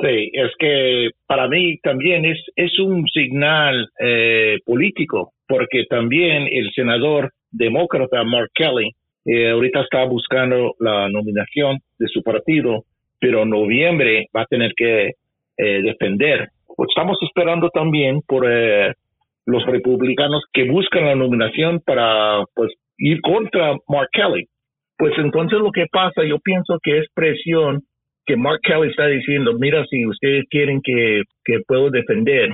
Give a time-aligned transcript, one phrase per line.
[0.00, 6.70] Sí, es que para mí también es, es un señal eh, político, porque también el
[6.74, 8.90] senador demócrata Mark Kelly
[9.24, 12.84] eh, ahorita está buscando la nominación de su partido,
[13.20, 15.12] pero en noviembre va a tener que
[15.56, 16.48] eh, defender.
[16.76, 18.94] Pues estamos esperando también por eh,
[19.46, 24.46] los republicanos que buscan la nominación para pues ir contra Mark Kelly.
[24.98, 27.82] Pues entonces lo que pasa, yo pienso que es presión
[28.24, 32.50] que Mark Kelly está diciendo, mira, si ustedes quieren que, que puedo defender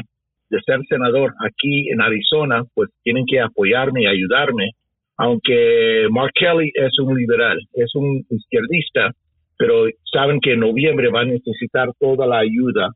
[0.51, 4.71] de ser senador aquí en Arizona, pues tienen que apoyarme y ayudarme
[5.19, 9.13] aunque Mark Kelly es un liberal, es un izquierdista,
[9.59, 12.91] pero saben que en noviembre van a necesitar toda la ayuda.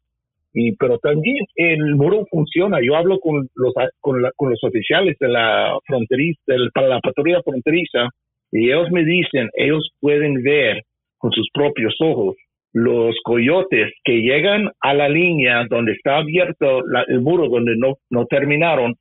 [0.54, 2.78] Y, pero también el muro funciona.
[2.80, 6.40] Yo hablo con los, con, los oficiales de la fronteriza,
[6.72, 8.08] para la patrulla fronteriza,
[8.52, 10.82] y ellos me dicen, ellos pueden ver
[11.18, 12.36] con sus propios ojos
[12.74, 18.26] los coyotes que llegan a la línea donde está abierto el muro, donde no, no
[18.26, 18.94] terminaron,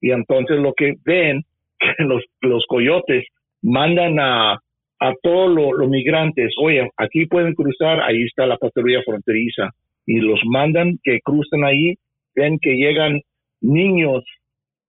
[0.00, 1.42] y entonces lo que ven,
[1.78, 3.24] que los, los coyotes
[3.62, 4.52] mandan a,
[5.00, 9.70] a todos los migrantes, oye, aquí pueden cruzar, ahí está la patrulla fronteriza,
[10.06, 11.94] y los mandan que crucen ahí,
[12.34, 13.20] ven que llegan
[13.60, 14.24] niños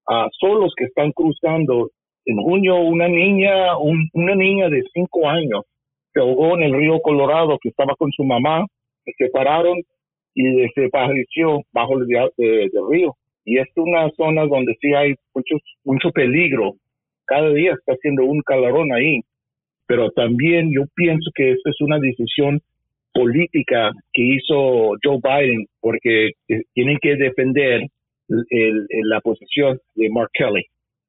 [0.07, 1.89] uh, solos que están cruzando.
[2.25, 5.61] En junio una niña, una niña de cinco años
[6.13, 8.65] se ahogó en el río Colorado que estaba con su mamá,
[9.05, 9.77] se separaron
[10.35, 13.15] y desapareció bajo el del río.
[13.47, 15.55] Y es una zona donde sí hay mucho,
[15.85, 16.73] mucho peligro.
[17.25, 19.21] Cada día está haciendo un calorón ahí.
[19.88, 22.59] Pero también yo pienso que esta es una decisión
[23.13, 27.88] política que hizo Joe Biden porque eh, tienen que defender
[28.27, 30.65] la posición de Mark Kelly.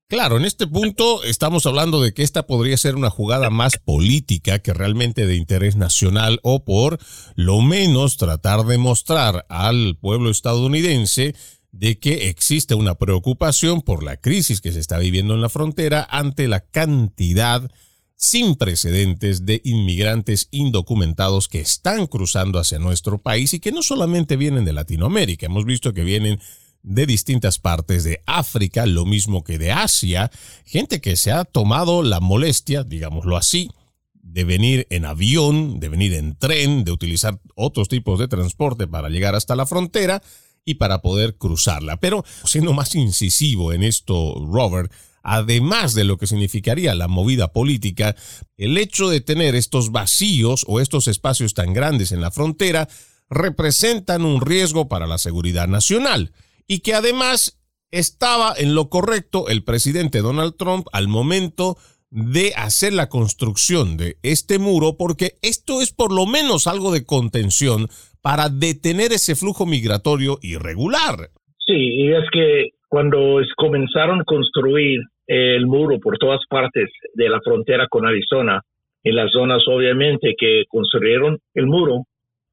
[0.08, 4.60] Claro, en este punto estamos hablando de que esta podría ser una jugada más política
[4.60, 6.98] que realmente de interés nacional o por
[7.34, 11.34] lo menos tratar de mostrar al pueblo estadounidense
[11.72, 16.06] de que existe una preocupación por la crisis que se está viviendo en la frontera
[16.10, 17.70] ante la cantidad
[18.16, 24.36] sin precedentes de inmigrantes indocumentados que están cruzando hacia nuestro país y que no solamente
[24.36, 26.40] vienen de Latinoamérica, hemos visto que vienen
[26.82, 30.30] de distintas partes de África, lo mismo que de Asia,
[30.64, 33.70] gente que se ha tomado la molestia, digámoslo así,
[34.14, 39.08] de venir en avión, de venir en tren, de utilizar otros tipos de transporte para
[39.08, 40.22] llegar hasta la frontera
[40.68, 41.96] y para poder cruzarla.
[41.98, 44.92] Pero siendo más incisivo en esto, Robert,
[45.22, 48.14] además de lo que significaría la movida política,
[48.58, 52.86] el hecho de tener estos vacíos o estos espacios tan grandes en la frontera
[53.30, 56.32] representan un riesgo para la seguridad nacional
[56.66, 57.58] y que además
[57.90, 61.78] estaba en lo correcto el presidente Donald Trump al momento
[62.10, 67.04] de hacer la construcción de este muro, porque esto es por lo menos algo de
[67.04, 67.88] contención
[68.28, 71.32] para detener ese flujo migratorio irregular.
[71.64, 77.40] Sí, y es que cuando comenzaron a construir el muro por todas partes de la
[77.40, 78.60] frontera con Arizona,
[79.02, 82.02] en las zonas obviamente que construyeron el muro,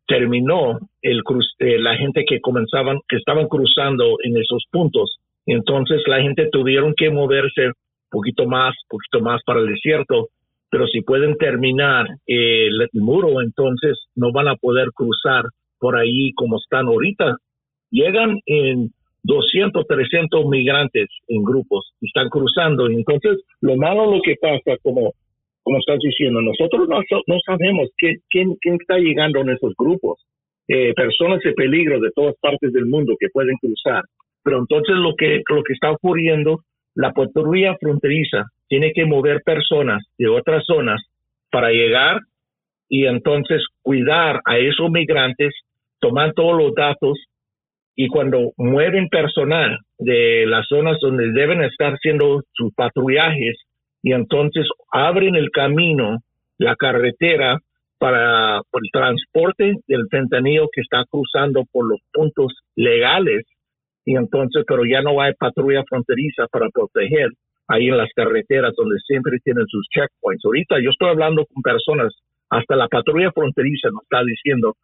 [0.08, 1.22] terminó el
[1.60, 5.18] eh, la gente que comenzaban, que estaban cruzando en esos puntos.
[5.46, 7.74] Entonces la gente tuvieron que moverse un
[8.10, 10.30] poquito más, poquito más para el desierto,
[10.70, 15.44] pero si pueden terminar el, muro, entonces no van a poder cruzar
[15.86, 17.38] por ahí como están ahorita.
[17.92, 18.90] Llegan en
[19.22, 22.88] 200, 300 migrantes en grupos y están cruzando.
[22.88, 25.14] Entonces, lo malo lo que pasa, como
[25.62, 30.20] como estás diciendo, nosotros no, no sabemos quién, quién, está llegando en esos grupos.
[30.68, 34.04] Eh, personas de peligro de todas partes del mundo que pueden cruzar.
[34.44, 36.62] Pero entonces lo que, lo que está ocurriendo,
[36.96, 41.00] la patrulla fronteriza tiene que mover personas de otras zonas
[41.52, 42.22] para llegar
[42.90, 45.54] y entonces cuidar a esos migrantes,
[46.06, 47.18] tomar todos los datos
[47.96, 53.58] y cuando mueven personal de las zonas donde deben estar haciendo sus patrullajes,
[54.04, 56.20] y entonces abren el camino,
[56.60, 57.58] la carretera
[57.98, 63.46] para el transporte del fentanilo que está cruzando por los puntos legales
[64.06, 67.30] y entonces pero ya no hay patrulla fronteriza para proteger
[67.68, 70.46] ahí en las carreteras donde siempre tienen sus checkpoints.
[70.46, 72.14] Ahorita yo estoy hablando con personas,
[72.52, 74.76] hasta la patrulla fronteriza nos está diciendo,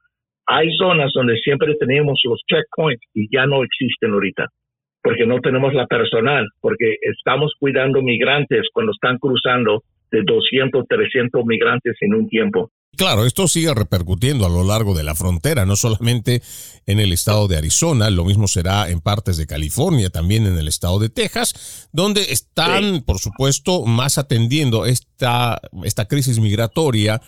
[0.52, 4.48] hay zonas donde siempre tenemos los checkpoints y ya no existen ahorita
[5.04, 11.44] porque no tenemos la personal, porque estamos cuidando migrantes cuando están cruzando de 200, 300
[11.46, 12.70] migrantes en un tiempo.
[12.98, 16.42] Claro, esto sigue repercutiendo a lo largo de la frontera, no solamente
[16.86, 20.68] en el estado de Arizona, lo mismo será en partes de California, también en el
[20.68, 27.22] estado de Texas, donde están, por supuesto, más atendiendo esta, esta crisis migratoria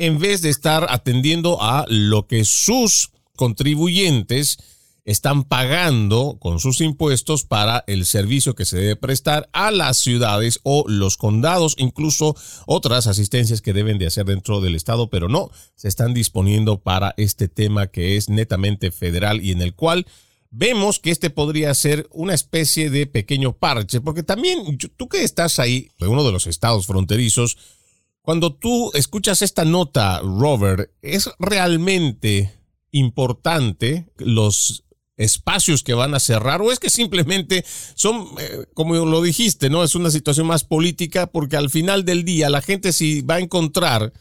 [0.00, 4.56] en vez de estar atendiendo a lo que sus contribuyentes
[5.04, 10.60] están pagando con sus impuestos para el servicio que se debe prestar a las ciudades
[10.62, 12.34] o los condados, incluso
[12.66, 17.12] otras asistencias que deben de hacer dentro del estado, pero no se están disponiendo para
[17.18, 20.06] este tema que es netamente federal y en el cual
[20.50, 25.58] vemos que este podría ser una especie de pequeño parche, porque también tú que estás
[25.58, 27.58] ahí, en uno de los estados fronterizos,
[28.22, 32.52] cuando tú escuchas esta nota, Robert, es realmente
[32.92, 34.84] importante los
[35.16, 39.84] espacios que van a cerrar o es que simplemente son, eh, como lo dijiste, ¿no?
[39.84, 43.40] Es una situación más política porque al final del día la gente sí va a
[43.40, 44.12] encontrar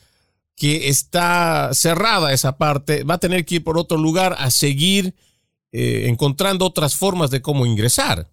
[0.58, 5.15] que está cerrada esa parte, va a tener que ir por otro lugar a seguir
[5.72, 8.29] eh, encontrando otras formas de cómo ingresar.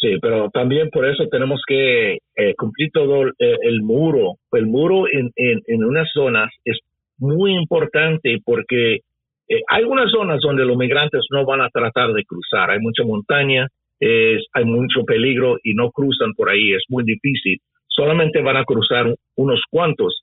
[0.00, 4.34] Sí, pero también por eso tenemos que eh, cumplir todo el, muro.
[4.52, 6.78] El muro en, en, unas zonas es
[7.18, 9.00] muy importante porque
[9.48, 12.70] hay algunas zonas donde los migrantes no van a tratar de cruzar.
[12.70, 13.66] Hay mucha montaña,
[13.98, 16.72] es, hay mucho peligro y no cruzan por ahí.
[16.74, 17.58] Es muy difícil.
[17.88, 20.22] Solamente van a cruzar unos cuantos.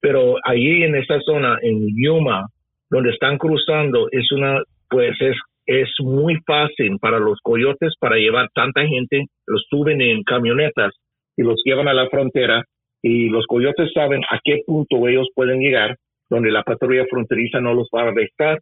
[0.00, 2.48] Pero ahí en esa zona, en Yuma,
[2.90, 4.60] donde están cruzando, es una,
[4.90, 10.22] pues es es muy fácil para los coyotes para llevar tanta gente, los suben en
[10.22, 10.92] camionetas
[11.36, 12.64] y los llevan a la frontera
[13.02, 15.96] y los coyotes saben a qué punto ellos pueden llegar,
[16.30, 18.60] donde la patrulla fronteriza no los va a arrestar.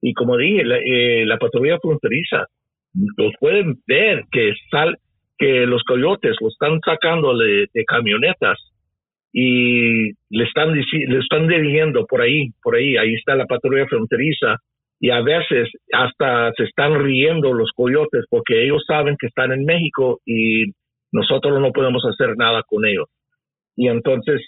[0.00, 2.46] Y como dije, la, eh, patrulla fronteriza
[3.16, 4.96] los pueden ver que sal,
[5.38, 8.58] que los coyotes los están sacando de, camionetas
[9.32, 14.56] y le están le están dirigiendo por ahí, por ahí, ahí está la patrulla fronteriza
[15.02, 19.64] y a veces hasta se están riendo los coyotes porque ellos saben que están en
[19.64, 20.66] México y
[21.10, 23.06] nosotros no podemos hacer nada con ellos.
[23.74, 24.40] Y entonces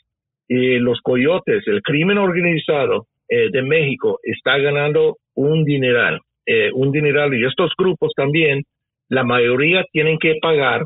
[0.48, 7.34] los coyotes, el crimen organizado eh, de México está ganando un dineral, eh, un dineral
[7.34, 8.62] y estos grupos también,
[9.08, 10.84] la mayoría tienen que pagar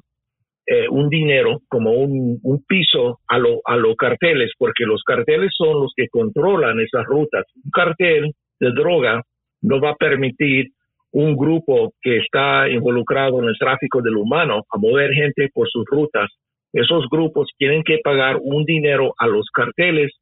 [0.66, 5.50] eh, un dinero como un, un piso a, lo, a los carteles, porque los carteles
[5.54, 7.44] son los que controlan esas rutas.
[7.62, 9.22] Un cartel de droga
[9.62, 10.68] no va a permitir
[11.12, 15.84] un grupo que está involucrado en el tráfico del humano a mover gente por sus
[15.86, 16.30] rutas.
[16.72, 20.12] Esos grupos tienen que pagar un dinero a los carteles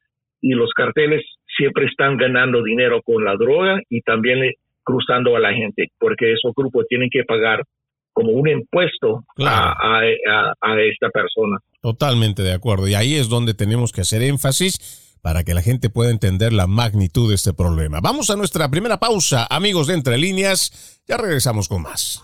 [0.40, 1.24] y los carteles
[1.56, 4.52] siempre están ganando dinero con la droga y también
[4.84, 7.64] cruzando a la gente, porque esos grupos tienen que pagar
[8.12, 9.74] como un impuesto a,
[10.60, 11.58] a esta persona.
[11.82, 12.88] Totalmente de acuerdo.
[12.88, 16.68] Y ahí es donde tenemos que hacer énfasis para que la gente pueda entender la
[16.68, 17.98] magnitud de este problema.
[18.00, 21.00] Vamos a nuestra primera pausa, amigos de Entre Líneas.
[21.08, 22.22] Ya regresamos con más.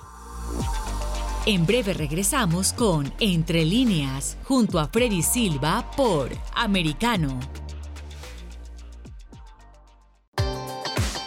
[1.44, 7.40] En breve regresamos con Entre Líneas, junto a Freddy Silva por Americano.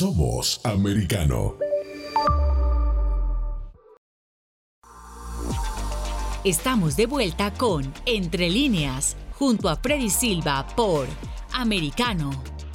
[0.00, 1.56] Somos americano.
[6.42, 11.06] Estamos de vuelta con Entre líneas, junto a Freddy Silva por
[11.52, 12.30] Americano.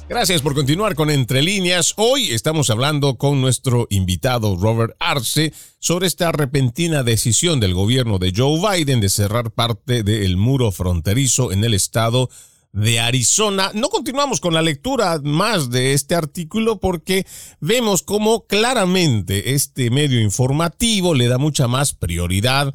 [0.08, 1.94] Gracias por continuar con Entre líneas.
[1.96, 8.32] Hoy estamos hablando con nuestro invitado Robert Arce sobre esta repentina decisión del gobierno de
[8.36, 12.55] Joe Biden de cerrar parte del muro fronterizo en el estado de
[13.00, 13.70] Arizona.
[13.74, 17.26] No continuamos con la lectura más de este artículo porque
[17.60, 22.74] vemos cómo claramente este medio informativo le da mucha más prioridad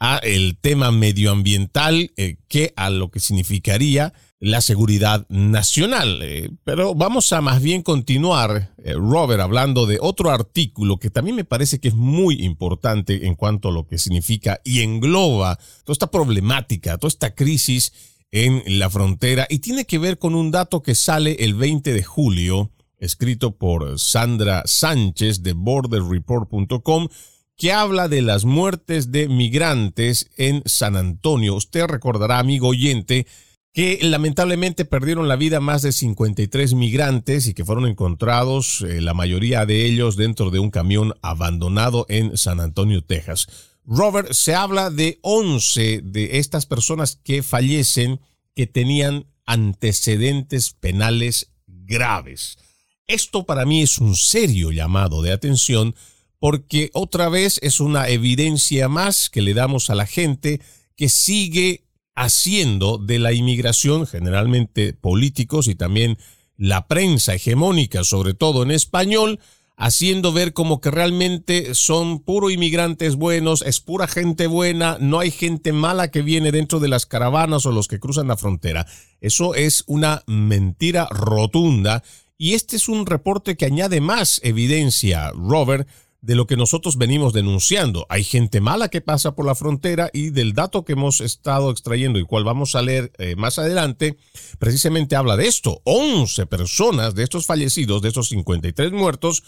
[0.00, 6.18] a el tema medioambiental eh, que a lo que significaría la seguridad nacional.
[6.22, 11.36] Eh, pero vamos a más bien continuar, eh, Robert, hablando de otro artículo que también
[11.36, 15.92] me parece que es muy importante en cuanto a lo que significa y engloba toda
[15.92, 17.92] esta problemática, toda esta crisis
[18.32, 22.02] en la frontera y tiene que ver con un dato que sale el 20 de
[22.02, 22.72] julio
[23.02, 27.08] escrito por Sandra Sánchez de borderreport.com,
[27.56, 31.56] que habla de las muertes de migrantes en San Antonio.
[31.56, 33.26] Usted recordará, amigo oyente,
[33.72, 39.14] que lamentablemente perdieron la vida más de 53 migrantes y que fueron encontrados, eh, la
[39.14, 43.71] mayoría de ellos, dentro de un camión abandonado en San Antonio, Texas.
[43.84, 48.20] Robert, se habla de 11 de estas personas que fallecen
[48.54, 52.58] que tenían antecedentes penales graves.
[53.06, 55.94] Esto para mí es un serio llamado de atención
[56.38, 60.60] porque otra vez es una evidencia más que le damos a la gente
[60.96, 61.84] que sigue
[62.14, 66.18] haciendo de la inmigración, generalmente políticos y también
[66.56, 69.40] la prensa hegemónica, sobre todo en español,
[69.82, 75.32] haciendo ver como que realmente son puro inmigrantes buenos, es pura gente buena, no hay
[75.32, 78.86] gente mala que viene dentro de las caravanas o los que cruzan la frontera.
[79.20, 82.04] Eso es una mentira rotunda
[82.38, 85.88] y este es un reporte que añade más evidencia, Robert,
[86.20, 88.06] de lo que nosotros venimos denunciando.
[88.08, 92.20] Hay gente mala que pasa por la frontera y del dato que hemos estado extrayendo
[92.20, 94.16] y cual vamos a leer eh, más adelante,
[94.60, 95.82] precisamente habla de esto.
[95.82, 99.42] 11 personas de estos fallecidos, de estos 53 muertos,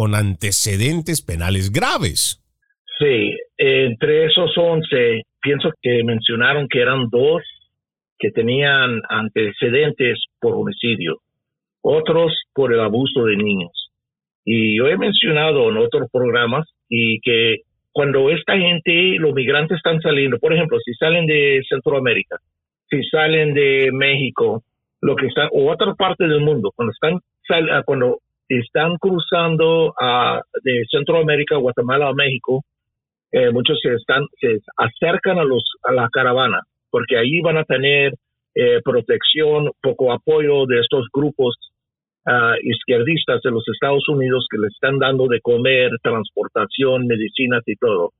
[0.00, 2.42] con antecedentes penales graves.
[2.98, 7.42] Sí, entre esos 11, pienso que mencionaron que eran dos
[8.18, 11.18] que tenían antecedentes por homicidio,
[11.82, 13.90] otros por el abuso de niños.
[14.42, 17.58] Y yo he mencionado en otros programas y que
[17.92, 22.38] cuando esta gente, los migrantes están saliendo, por ejemplo, si salen de Centroamérica,
[22.88, 24.62] si salen de México,
[25.02, 27.18] lo que está, o otra parte del mundo, cuando están,
[27.84, 28.20] cuando
[28.58, 32.62] están cruzando a, de Centroamérica, Guatemala a México,
[33.32, 37.64] eh, muchos se están, se acercan a los, a la caravana, porque ahí van a
[37.64, 38.14] tener
[38.54, 41.56] eh, protección, poco apoyo de estos grupos
[42.62, 48.12] izquierdistas de los Estados Unidos que le están dando de comer, transportación, medicinas y todo.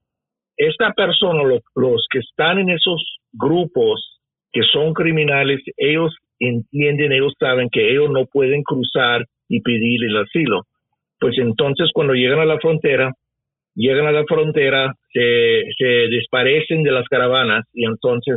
[0.56, 4.20] Esta persona, los que están en esos grupos
[4.52, 10.16] que son criminales, ellos entienden, ellos saben que ellos no pueden cruzar y pedir el
[10.16, 10.62] asilo.
[11.18, 13.12] Pues entonces cuando llegan a la frontera,
[13.74, 15.20] llegan a la frontera, se,
[16.08, 18.36] desaparecen de las caravanas y entonces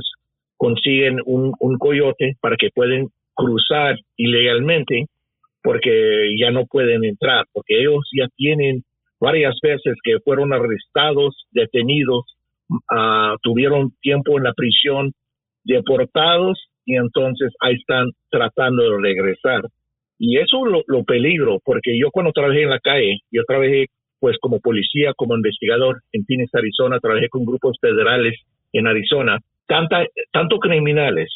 [0.57, 5.05] consiguen un, un coyote para que puedan cruzar ilegalmente
[5.61, 8.83] porque ya no pueden entrar, porque ellos ya tienen
[9.19, 12.25] varias veces que fueron arrestados, detenidos,
[12.69, 15.13] uh, tuvieron tiempo en la prisión,
[15.63, 19.61] deportados y entonces ahí están tratando de regresar.
[20.19, 23.87] Y eso es lo, peligro, porque yo cuando trabajé en la calle, yo trabajé
[24.19, 28.39] pues como policía, como investigador en Phoenix, Arizona, trabajé con grupos federales
[28.71, 31.29] en Arizona, tanta, tanto criminales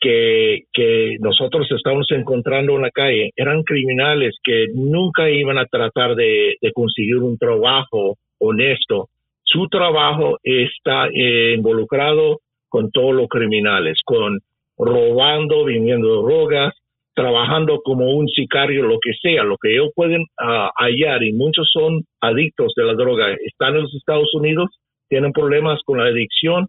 [0.00, 6.56] que, nosotros estamos encontrando en la calle eran criminales que nunca iban a tratar de,
[6.74, 9.08] conseguir un trabajo honesto.
[9.42, 14.40] Su trabajo está eh, involucrado con todos los criminales, con
[14.76, 16.74] robando, vendiendo drogas,
[17.14, 21.68] trabajando como un sicario, lo que sea, lo que ellos pueden ah, hallar, y muchos
[21.72, 24.70] son adictos de la droga, están en los Estados Unidos,
[25.08, 26.66] tienen problemas con la adicción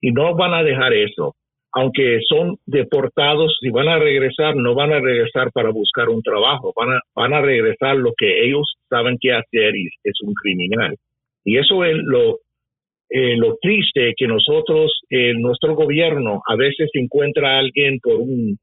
[0.00, 1.34] y no van a dejar eso
[1.72, 6.72] aunque son deportados, y van a regresar, no van a regresar para buscar un trabajo,
[6.76, 10.96] van a, van a regresar lo que ellos saben que hacer y es un criminal.
[11.44, 12.38] Y eso es lo,
[13.08, 18.58] eh, lo triste que nosotros, eh, nuestro gobierno, a veces encuentra a alguien por un,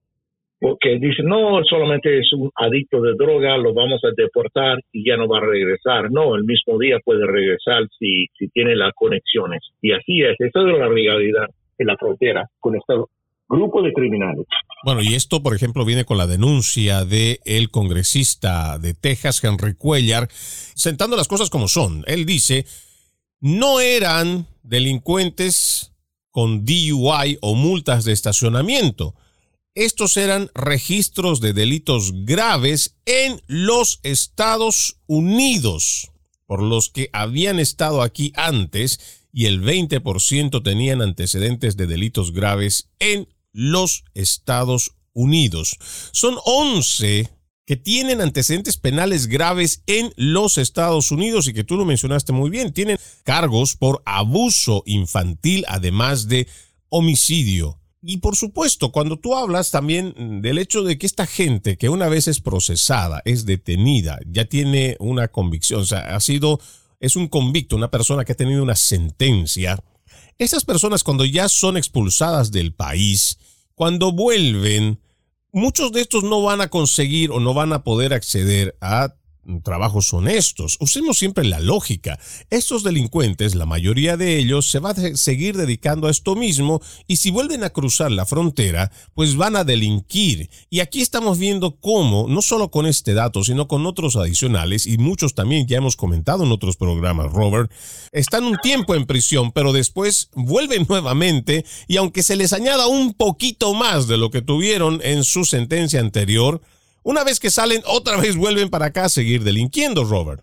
[0.59, 5.15] porque dice, no, solamente es un adicto de droga, lo vamos a deportar y ya
[5.15, 6.09] no va a regresar.
[6.11, 9.61] No, el mismo día puede regresar si, si tiene las conexiones.
[9.81, 12.93] Y así es, esa es la realidad en la frontera con este
[13.47, 14.45] grupo de criminales.
[14.83, 19.75] Bueno, y esto, por ejemplo, viene con la denuncia de el congresista de Texas, Henry
[19.75, 22.03] Cuellar, sentando las cosas como son.
[22.07, 22.65] Él dice,
[23.39, 25.93] no eran delincuentes
[26.31, 29.13] con DUI o multas de estacionamiento.
[29.77, 36.09] Estos eran registros de delitos graves en los Estados Unidos,
[36.47, 38.99] por los que habían estado aquí antes
[39.31, 45.77] y el 20% tenían antecedentes de delitos graves en los Estados Unidos.
[46.11, 47.29] Son 11
[47.67, 52.49] que tienen antecedentes penales graves en los Estados Unidos y que tú lo mencionaste muy
[52.49, 56.47] bien, tienen cargos por abuso infantil además de
[56.89, 57.79] homicidio.
[58.01, 62.07] Y por supuesto, cuando tú hablas también del hecho de que esta gente que una
[62.07, 66.59] vez es procesada, es detenida, ya tiene una convicción, o sea, ha sido
[66.99, 69.77] es un convicto, una persona que ha tenido una sentencia,
[70.37, 73.37] esas personas cuando ya son expulsadas del país,
[73.75, 74.99] cuando vuelven,
[75.51, 79.15] muchos de estos no van a conseguir o no van a poder acceder a
[79.63, 80.77] trabajos honestos.
[80.79, 82.19] Usemos siempre la lógica.
[82.49, 87.17] Estos delincuentes, la mayoría de ellos, se van a seguir dedicando a esto mismo y
[87.17, 90.49] si vuelven a cruzar la frontera, pues van a delinquir.
[90.69, 94.97] Y aquí estamos viendo cómo, no solo con este dato, sino con otros adicionales y
[94.97, 97.71] muchos también ya hemos comentado en otros programas, Robert,
[98.11, 103.13] están un tiempo en prisión, pero después vuelven nuevamente y aunque se les añada un
[103.13, 106.61] poquito más de lo que tuvieron en su sentencia anterior,
[107.07, 110.41] una vez que salen, otra vez vuelven para acá a seguir delinquiendo, Robert.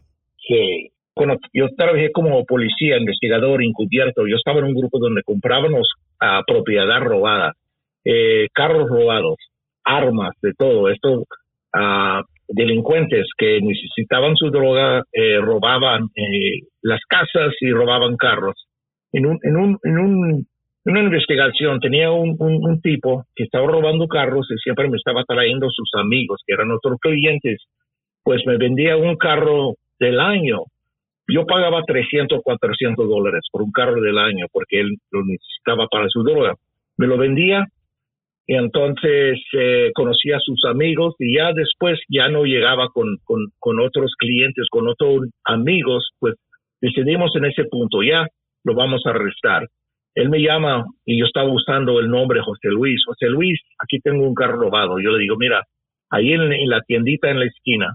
[0.48, 0.90] Sí.
[1.12, 5.86] Cuando yo trabajé como policía, investigador encubierto, yo estaba en un grupo donde comprábamos
[6.18, 7.52] a propiedad robada,
[8.04, 9.36] eh, carros robados,
[9.84, 10.88] armas, de todo.
[10.88, 11.24] Estos
[12.48, 18.66] delincuentes que necesitaban su droga eh, robaban eh, las casas y robaban carros.
[19.12, 20.46] En un, en un, en un
[20.84, 25.90] una investigación tenía un, tipo que estaba robando carros y siempre me estaba trayendo sus
[25.98, 27.62] amigos, que eran otros clientes,
[28.22, 30.58] pues me vendía un carro del año.
[31.26, 36.08] Yo pagaba 300, 400 dólares por un carro del año porque él lo necesitaba para
[36.08, 36.54] su droga.
[36.98, 37.66] Me lo vendía
[38.46, 43.46] y entonces eh, conocía a sus amigos y ya después ya no llegaba con, con,
[43.58, 46.34] con otros clientes, con otros amigos, pues
[46.82, 48.26] decidimos en ese punto, ya
[48.64, 49.66] lo vamos a arrestar
[50.14, 53.02] él me llama y yo estaba usando el nombre José Luis.
[53.04, 54.98] José Luis, aquí tengo un carro robado.
[55.00, 55.62] Yo le digo, mira,
[56.10, 57.94] ahí en, la tiendita en la esquina,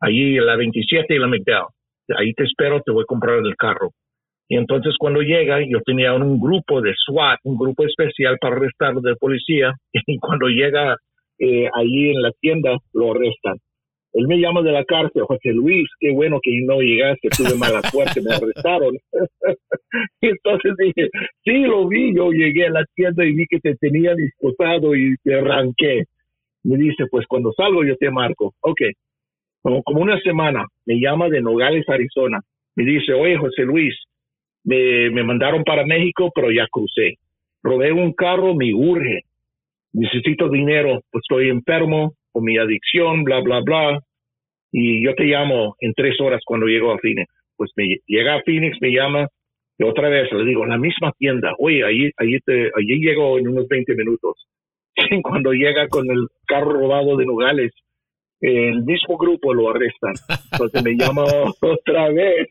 [0.00, 1.68] ahí en la 27 y la McDowell,
[2.16, 3.90] ahí te espero, te voy a comprar el carro.
[4.48, 9.02] Y entonces cuando llega, yo tenía un grupo de SWAT, un grupo especial para arrestarlo
[9.02, 9.74] de policía,
[10.06, 10.96] y cuando llega
[11.38, 13.58] eh, ahí en la tienda, lo arrestan.
[14.18, 17.80] Él me llama de la cárcel, José Luis, qué bueno que no llegaste, tuve mala
[17.92, 18.96] suerte, me arrestaron.
[20.20, 21.08] y entonces dije,
[21.44, 25.14] sí, lo vi, yo llegué a la tienda y vi que te tenía disposado y
[25.22, 26.02] te arranqué.
[26.64, 28.54] Me dice, pues cuando salgo yo te marco.
[28.60, 28.80] Ok,
[29.62, 32.40] como, como una semana, me llama de Nogales, Arizona.
[32.74, 33.94] Me dice, oye, José Luis,
[34.64, 37.18] me, me mandaron para México, pero ya crucé.
[37.62, 39.20] Robé un carro, me urge.
[39.92, 44.00] Necesito dinero, pues estoy enfermo, con mi adicción, bla, bla, bla.
[44.72, 47.32] Y yo te llamo en tres horas cuando llego a Phoenix.
[47.56, 49.28] Pues me llega a Phoenix, me llama
[49.78, 53.48] y otra vez le digo, la misma tienda, oye, ahí, ahí, te, allí llego en
[53.48, 54.48] unos 20 minutos.
[55.22, 57.72] Cuando llega con el carro robado de Nogales,
[58.40, 60.14] el mismo grupo lo arrestan.
[60.52, 61.24] Entonces me llama
[61.62, 62.48] otra vez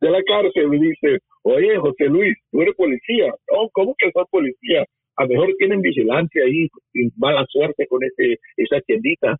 [0.00, 3.34] de la cárcel y dice, oye, José Luis, tú eres policía.
[3.52, 4.84] No, ¿cómo que soy policía?
[5.18, 9.36] a lo mejor tienen vigilancia ahí y mala suerte con ese, esa tiendita.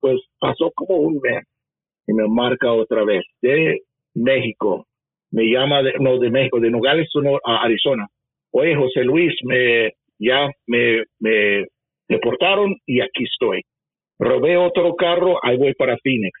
[0.00, 1.44] Pues pasó como un mes
[2.10, 3.80] y me marca otra vez de
[4.14, 4.86] México.
[5.30, 7.08] Me llama, de, no, de México, de Nogales,
[7.44, 8.08] a Arizona.
[8.52, 11.66] Oye, José Luis, me, ya me, me
[12.08, 13.62] deportaron y aquí estoy.
[14.18, 16.32] Robé otro carro, ahí voy para Phoenix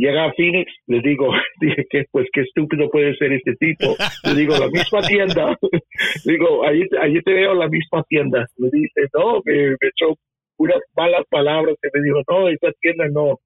[0.00, 1.30] llega a Phoenix, les digo,
[1.60, 3.94] dije que pues qué estúpido puede ser este tipo.
[4.24, 5.56] Le digo, la misma tienda.
[6.24, 8.46] digo, allí, allí te veo la misma tienda.
[8.56, 10.16] Me dice, no, me, echó
[10.58, 13.38] unas malas palabras y me dijo, no, esa tienda no.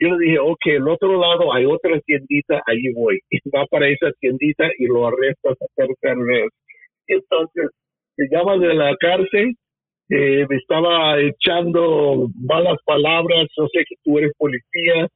[0.00, 3.18] Yo le dije, ok, el otro lado hay otra tiendita, allí voy.
[3.30, 6.48] Y va para esa tiendita y lo arrestas a tercera.
[7.06, 7.70] Entonces,
[8.16, 9.54] me llama de la cárcel,
[10.10, 15.06] eh, me estaba echando malas palabras, yo sé que tú eres policía,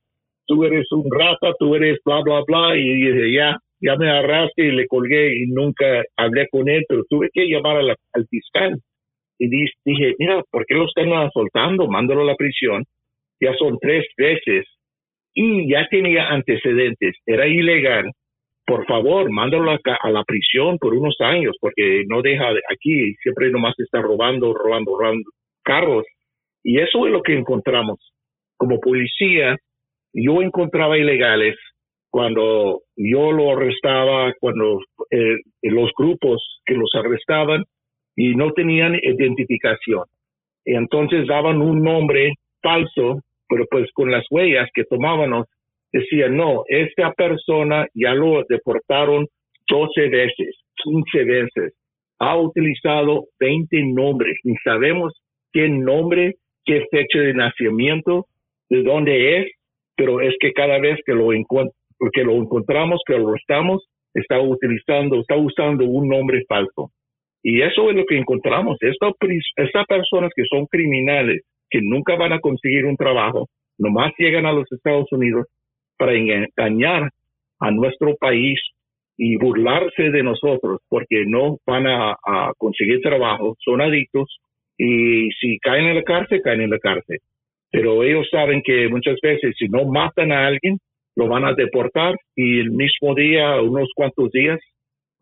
[0.46, 4.64] tú eres un rata, tú eres bla, bla, bla, y dije, ya, ya me agarraste
[4.64, 8.78] y le colgué y nunca hablé con él, pero tuve que llamar al fiscal.
[9.38, 11.88] Y dije, mira, ¿por qué lo están soltando?
[11.88, 12.84] Mándalo a la prisión.
[13.40, 14.66] Ya son tres veces.
[15.34, 17.16] Y ya tenía antecedentes.
[17.26, 18.10] Era ilegal.
[18.66, 23.50] Por favor, mándalo a, a la prisión por unos años, porque no deja aquí, siempre
[23.50, 25.30] nomás está robando, robando, robando
[25.62, 26.04] carros.
[26.62, 27.98] Y eso es lo que encontramos.
[28.56, 29.56] Como policía,
[30.12, 31.56] yo encontraba ilegales
[32.10, 37.64] cuando yo lo arrestaba, cuando eh, los grupos que los arrestaban
[38.14, 40.04] y no tenían identificación.
[40.64, 45.46] Entonces daban un nombre falso, pero pues con las huellas que tomábamos,
[45.92, 49.26] decían, no, esta persona ya lo deportaron
[49.68, 51.74] 12 veces, 15 veces,
[52.18, 55.12] ha utilizado 20 nombres, ni sabemos
[55.52, 58.24] qué nombre, qué fecha de nacimiento,
[58.70, 59.52] de dónde es,
[59.96, 61.28] pero es que cada vez que lo,
[62.10, 66.90] que lo encontramos, que lo estamos, está utilizando, está usando un nombre falso.
[67.42, 68.78] Y eso es lo que encontramos.
[68.80, 74.52] Estas personas que son criminales, que nunca van a conseguir un trabajo, nomás llegan a
[74.52, 75.46] los Estados Unidos
[75.96, 77.10] para engañar
[77.58, 78.60] a nuestro país
[79.16, 82.16] y burlarse de nosotros porque no van a,
[82.58, 84.38] conseguir trabajo, son adictos
[84.76, 87.18] y si caen en la cárcel, caen en la cárcel.
[87.70, 90.76] pero ellos saben que muchas veces si no matan a alguien,
[91.16, 94.60] lo van a deportar y el mismo día, unos cuantos días,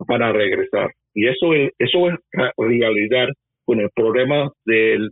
[0.09, 0.91] van a regresar.
[1.15, 2.15] Y eso es, eso es
[2.57, 3.29] realidad
[3.65, 5.11] con el problema del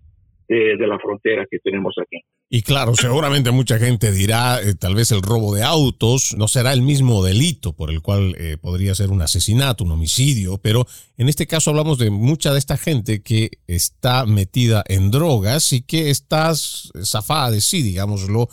[0.49, 2.23] de, la frontera que tenemos aquí.
[2.51, 6.73] Y claro, seguramente mucha gente dirá, eh, tal vez el robo de autos no será
[6.73, 10.87] el mismo delito por el cual eh, podría ser un asesinato, un homicidio, pero
[11.19, 15.83] en este caso hablamos de mucha de esta gente que está metida en drogas y
[15.83, 18.49] que está zafada de sí, digámoslo,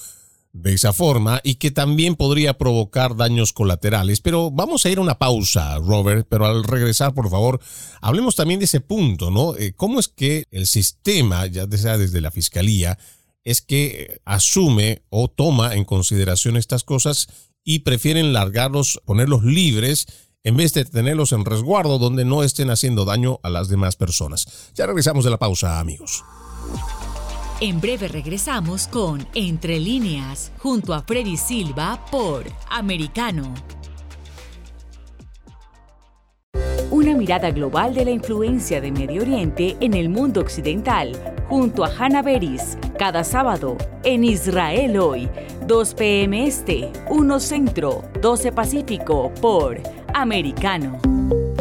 [0.56, 4.22] de esa forma y que también podría provocar daños colaterales.
[4.22, 7.60] Pero vamos a ir a una pausa, Robert, pero al regresar, por favor,
[8.02, 9.56] hablemos también de ese punto, ¿no?
[9.58, 12.98] Eh, ¿Cómo es que el sistema, ya sea desde la Fiscalía,
[13.44, 17.28] es que asume o toma en consideración estas cosas
[17.66, 20.08] y prefieren largarlos, ponerlos libres
[20.46, 24.48] en vez de tenerlos en resguardo donde no estén haciendo daño a las demás personas?
[24.74, 26.24] Ya regresamos de la pausa, amigos.
[27.62, 33.54] En breve regresamos con Entre líneas, junto a Freddy Silva por Americano.
[36.92, 41.14] Una mirada global de la influencia de Medio Oriente en el mundo occidental,
[41.48, 45.30] junto a Hannah Beris, cada sábado en Israel hoy,
[45.66, 46.46] 2 p.m.
[46.46, 49.82] Este, 1 Centro, 12 Pacífico por
[50.14, 51.00] Americano.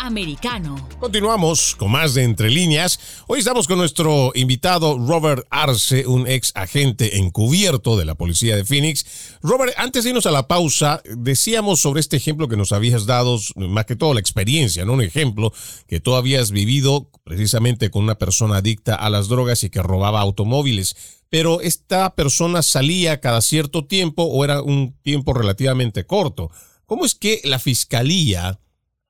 [0.00, 0.88] americano.
[0.98, 2.98] Continuamos con más de Entre Líneas.
[3.26, 8.64] Hoy estamos con nuestro invitado Robert Arce, un ex agente encubierto de la policía de
[8.64, 9.04] Phoenix.
[9.42, 13.38] Robert, antes de irnos a la pausa, decíamos sobre este ejemplo que nos habías dado,
[13.56, 14.94] más que todo la experiencia, ¿no?
[14.94, 15.52] Un ejemplo
[15.86, 20.20] que tú habías vivido precisamente con una persona adicta a las drogas y que robaba
[20.20, 20.96] automóviles
[21.32, 26.50] pero esta persona salía cada cierto tiempo o era un tiempo relativamente corto.
[26.86, 28.58] ¿Cómo es que la fiscalía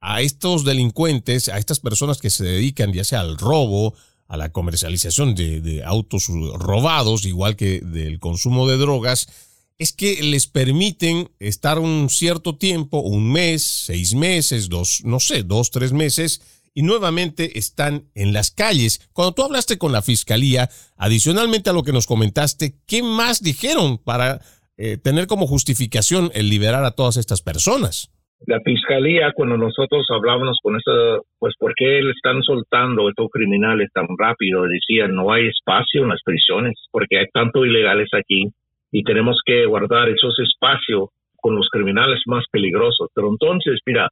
[0.01, 3.95] a estos delincuentes, a estas personas que se dedican ya sea al robo,
[4.29, 9.29] a la comercialización de, autos robados, igual que del consumo de drogas,
[9.77, 15.43] es que les permiten estar un cierto tiempo, un mes, seis meses, dos, no sé,
[15.43, 16.43] dos, tres meses,
[16.75, 19.01] y nuevamente están en las calles.
[19.13, 23.99] Cuando tú hablaste con la fiscalía, adicionalmente a lo que nos comentaste, ¿qué más dijeron
[23.99, 24.41] para
[24.77, 28.11] eh, tener como justificación el liberar a todas estas personas?
[28.47, 33.91] La fiscalía, cuando nosotros hablábamos con eso, pues, ¿por qué le están soltando estos criminales
[33.93, 34.63] tan rápido?
[34.63, 38.47] Decían, no hay espacio en las prisiones porque hay tanto ilegales aquí
[38.91, 43.09] y tenemos que guardar esos espacios con los criminales más peligrosos.
[43.15, 44.09] Pero entonces, mira,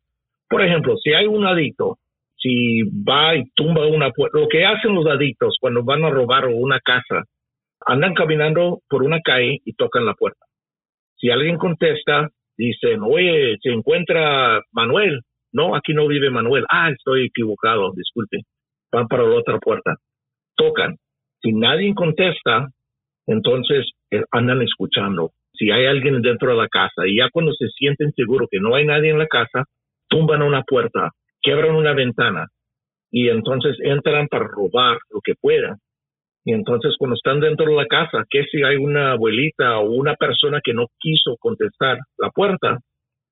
[0.49, 1.97] por ejemplo, si hay un adicto,
[2.37, 6.47] si va y tumba una puerta, lo que hacen los adictos cuando van a robar
[6.49, 7.25] una casa,
[7.87, 10.45] andan caminando por una calle y tocan la puerta.
[11.17, 15.23] Si alguien contesta, dicen, oye, se encuentra Manuel.
[15.53, 16.67] No, aquí no vive Manuel.
[16.69, 18.39] Ah, estoy equivocado, disculpe.
[18.93, 19.97] Van para la otra puerta.
[20.57, 20.97] Tocan.
[21.41, 22.69] Si nadie contesta,
[23.27, 25.31] entonces eh, andan escuchando.
[25.53, 28.75] Si hay alguien dentro de la casa y ya cuando se sienten seguros que no
[28.75, 29.65] hay nadie en la casa,
[30.09, 32.49] tumban una puerta, quiebran una ventana
[33.11, 35.77] y entonces entran para robar lo que puedan.
[36.45, 40.15] Y entonces cuando están dentro de la casa, que si hay una abuelita o una
[40.15, 42.79] persona que no quiso contestar la puerta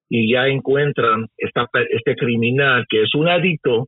[0.09, 3.87] y ya encuentran esta, este criminal que es un adicto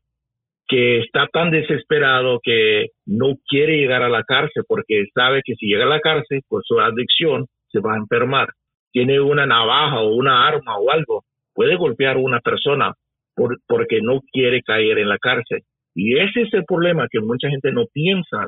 [0.67, 5.65] que está tan desesperado que no quiere llegar a la cárcel porque sabe que si
[5.65, 8.49] llega a la cárcel por su adicción se va a enfermar.
[8.91, 12.93] Tiene una navaja o una arma o algo, puede golpear a una persona
[13.35, 15.61] por, porque no quiere caer en la cárcel.
[15.95, 18.47] Y ese es el problema que mucha gente no piensa,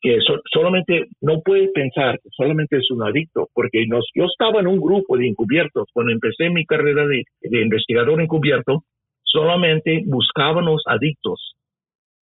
[0.00, 0.18] que
[0.52, 4.80] solamente no puede pensar que solamente es un adicto, porque nos, yo estaba en un
[4.80, 8.84] grupo de encubiertos cuando empecé mi carrera de, de investigador encubierto,
[9.24, 11.56] solamente buscábamos adictos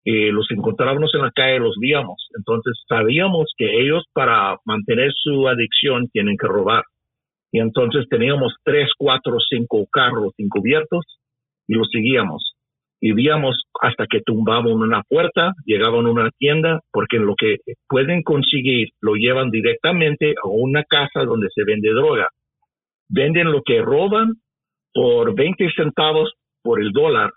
[0.06, 2.28] eh, los encontrábamos en la calle, los víamos.
[2.38, 6.84] Entonces sabíamos que ellos para mantener su adicción tienen que robar.
[7.52, 11.06] Y entonces teníamos tres, cuatro, cinco carros encubiertos
[11.68, 12.53] y los seguíamos.
[13.06, 17.58] Y víamos hasta que tumbaban una puerta, llegaban a una tienda, porque lo que
[17.90, 22.30] pueden conseguir lo llevan directamente a una casa donde se vende droga.
[23.10, 24.36] Venden lo que roban
[24.94, 27.32] por 20 centavos por el dólar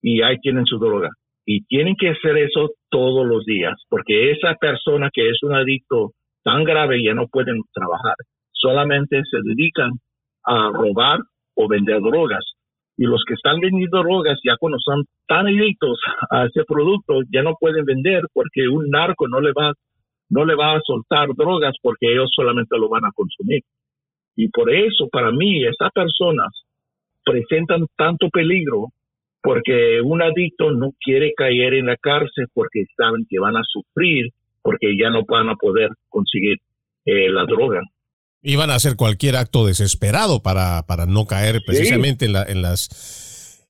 [0.00, 1.08] y ahí tienen su droga
[1.44, 6.12] y tienen que hacer eso todos los días, porque esa persona que es un adicto
[6.44, 8.14] tan grave ya no pueden trabajar,
[8.52, 9.90] solamente se dedican
[10.44, 11.18] a robar
[11.56, 12.44] o vender drogas.
[13.00, 15.98] Y los que están vendiendo drogas ya cuando son tan adictos
[16.30, 19.72] a ese producto ya no pueden vender porque un narco no le va
[20.28, 23.62] no le va a soltar drogas porque ellos solamente lo van a consumir.
[24.36, 26.48] Y por eso para mí esas personas
[27.24, 28.88] presentan tanto peligro
[29.42, 34.28] porque un adicto no quiere caer en la cárcel porque saben que van a sufrir,
[34.60, 36.58] porque ya no van a poder conseguir
[37.06, 37.80] eh, la droga.
[38.42, 42.62] Y van a hacer cualquier acto desesperado para, para no caer precisamente en, la, en,
[42.62, 42.88] las,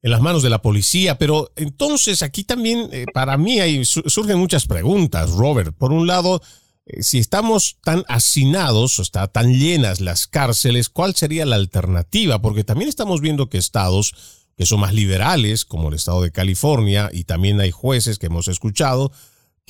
[0.03, 1.19] en las manos de la policía.
[1.19, 5.75] Pero entonces aquí también eh, para mí hay, surgen muchas preguntas, Robert.
[5.77, 6.41] Por un lado,
[6.87, 12.41] eh, si estamos tan hacinados, o está tan llenas las cárceles, ¿cuál sería la alternativa?
[12.41, 14.15] Porque también estamos viendo que estados
[14.61, 18.47] que son más liberales, como el estado de California, y también hay jueces que hemos
[18.47, 19.11] escuchado,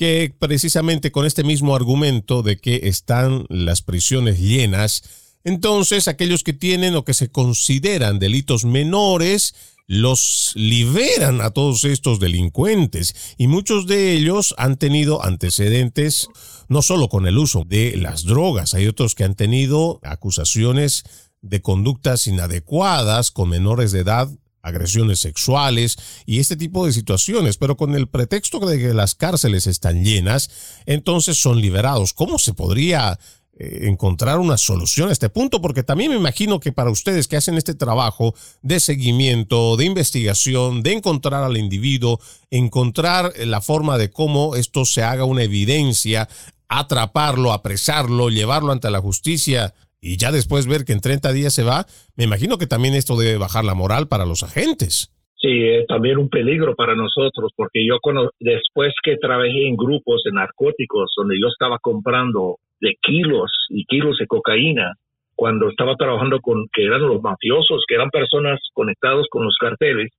[0.01, 5.03] que precisamente con este mismo argumento de que están las prisiones llenas,
[5.43, 9.53] entonces aquellos que tienen o que se consideran delitos menores,
[9.85, 13.35] los liberan a todos estos delincuentes.
[13.37, 16.29] Y muchos de ellos han tenido antecedentes
[16.67, 21.03] no solo con el uso de las drogas, hay otros que han tenido acusaciones
[21.43, 24.29] de conductas inadecuadas con menores de edad
[24.61, 29.67] agresiones sexuales y este tipo de situaciones, pero con el pretexto de que las cárceles
[29.67, 30.49] están llenas,
[30.85, 32.13] entonces son liberados.
[32.13, 33.19] ¿Cómo se podría
[33.53, 35.61] eh, encontrar una solución a este punto?
[35.61, 40.83] Porque también me imagino que para ustedes que hacen este trabajo de seguimiento, de investigación,
[40.83, 42.19] de encontrar al individuo,
[42.49, 46.29] encontrar la forma de cómo esto se haga una evidencia,
[46.67, 51.63] atraparlo, apresarlo, llevarlo ante la justicia, y ya después ver que en 30 días se
[51.63, 51.85] va,
[52.17, 55.13] me imagino que también esto debe bajar la moral para los agentes.
[55.35, 57.97] Sí, es también un peligro para nosotros, porque yo
[58.39, 64.17] después que trabajé en grupos de narcóticos, donde yo estaba comprando de kilos y kilos
[64.19, 64.93] de cocaína,
[65.35, 70.11] cuando estaba trabajando con que eran los mafiosos, que eran personas conectados con los carteles,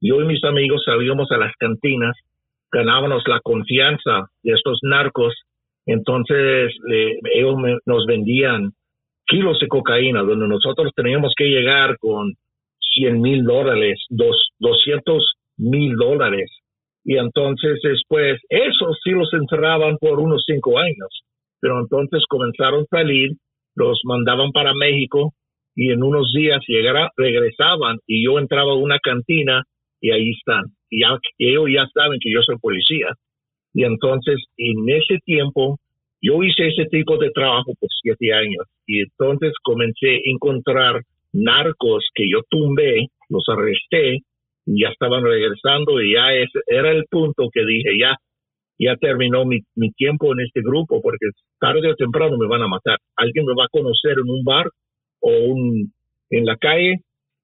[0.00, 2.16] yo y mis amigos salíamos a las cantinas,
[2.72, 5.34] ganábamos la confianza de estos narcos,
[5.86, 6.72] entonces
[7.32, 8.72] ellos nos vendían
[9.26, 12.34] kilos de cocaína, donde nosotros teníamos que llegar con
[12.94, 16.50] 100 mil dólares, dos, 200 mil dólares.
[17.04, 21.22] Y entonces después, esos sí los encerraban por unos cinco años.
[21.60, 23.32] Pero entonces comenzaron a salir,
[23.74, 25.32] los mandaban para México
[25.74, 29.62] y en unos días llegara, regresaban y yo entraba a una cantina
[30.00, 30.64] y ahí están.
[30.90, 33.08] Y, ya, ellos ya saben que yo soy policía.
[33.72, 35.78] Y entonces en ese tiempo
[36.24, 41.02] yo hice ese tipo de trabajo por siete años y entonces comencé a encontrar
[41.32, 44.22] narcos que yo tumbé, los arresté,
[44.66, 46.32] y ya estaban regresando y ya
[46.66, 48.16] era el punto que dije, ya,
[48.78, 49.60] ya terminó mi,
[49.96, 51.26] tiempo en este grupo porque
[51.60, 52.96] tarde o temprano me van a matar.
[53.16, 54.68] Alguien me va a conocer en un bar
[55.20, 55.92] o un
[56.30, 57.00] en la calle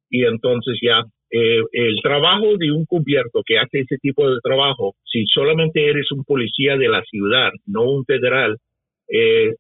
[0.09, 4.95] y entonces ya eh, el trabajo de un cubierto que hace ese tipo de trabajo,
[5.05, 8.57] si solamente eres un policía de la ciudad, no un federal,
[9.11, 9.55] eh,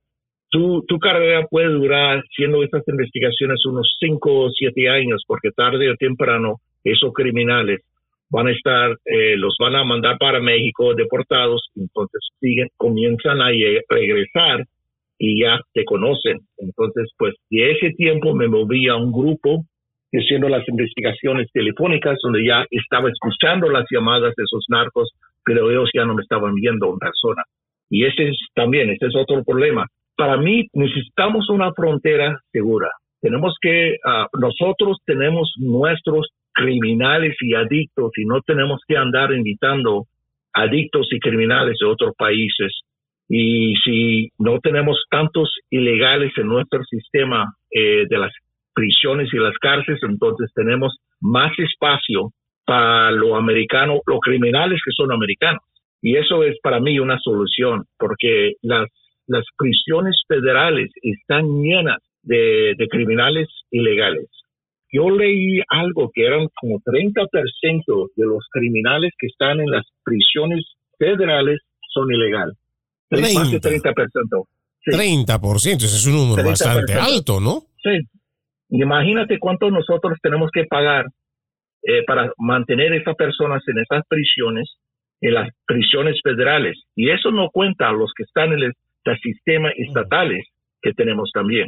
[0.50, 5.90] tu, tu carrera puede durar siendo estas investigaciones unos 5 o 7 años, porque tarde
[5.90, 7.80] o temprano esos criminales
[8.30, 13.50] van a estar, eh, los van a mandar para México deportados, entonces siguen, comienzan a
[13.88, 14.64] regresar
[15.18, 16.38] y ya te conocen.
[16.58, 19.64] Entonces, pues de ese tiempo me moví a un grupo
[20.12, 25.10] haciendo las investigaciones telefónicas donde ya estaba escuchando las llamadas de esos narcos,
[25.44, 27.44] pero ellos ya no me estaban viendo en persona.
[27.90, 29.86] Y ese es también, ese es otro problema.
[30.16, 32.88] Para mí necesitamos una frontera segura.
[33.20, 40.04] Tenemos que, ah, nosotros tenemos nuestros criminales y adictos y no tenemos que andar invitando
[40.52, 42.80] adictos y criminales de otros países.
[43.28, 48.32] Y si no tenemos tantos ilegales en nuestro sistema eh, de las
[48.74, 52.30] prisiones y las cárceles, entonces tenemos más espacio
[52.64, 55.62] para los americanos, los criminales que son americanos.
[56.02, 58.88] Y eso es para mí una solución, porque las,
[59.26, 64.26] las prisiones federales están llenas de, de criminales ilegales.
[64.92, 70.64] Yo leí algo que eran como 30% de los criminales que están en las prisiones
[70.98, 71.60] federales
[71.94, 72.56] son ilegales.
[73.08, 73.38] 30.
[73.38, 74.46] Más de 30%.
[74.86, 77.64] 30%, ese es un número bastante alto, ¿no?
[77.82, 77.98] Sí,
[78.70, 81.06] Imagínate cuánto nosotros tenemos que pagar
[81.82, 84.76] eh, para mantener a esas personas en esas prisiones,
[85.20, 86.78] en las prisiones federales.
[86.96, 88.72] Y eso no cuenta a los que están en el,
[89.22, 90.46] sistema estatales
[90.80, 91.66] que tenemos también.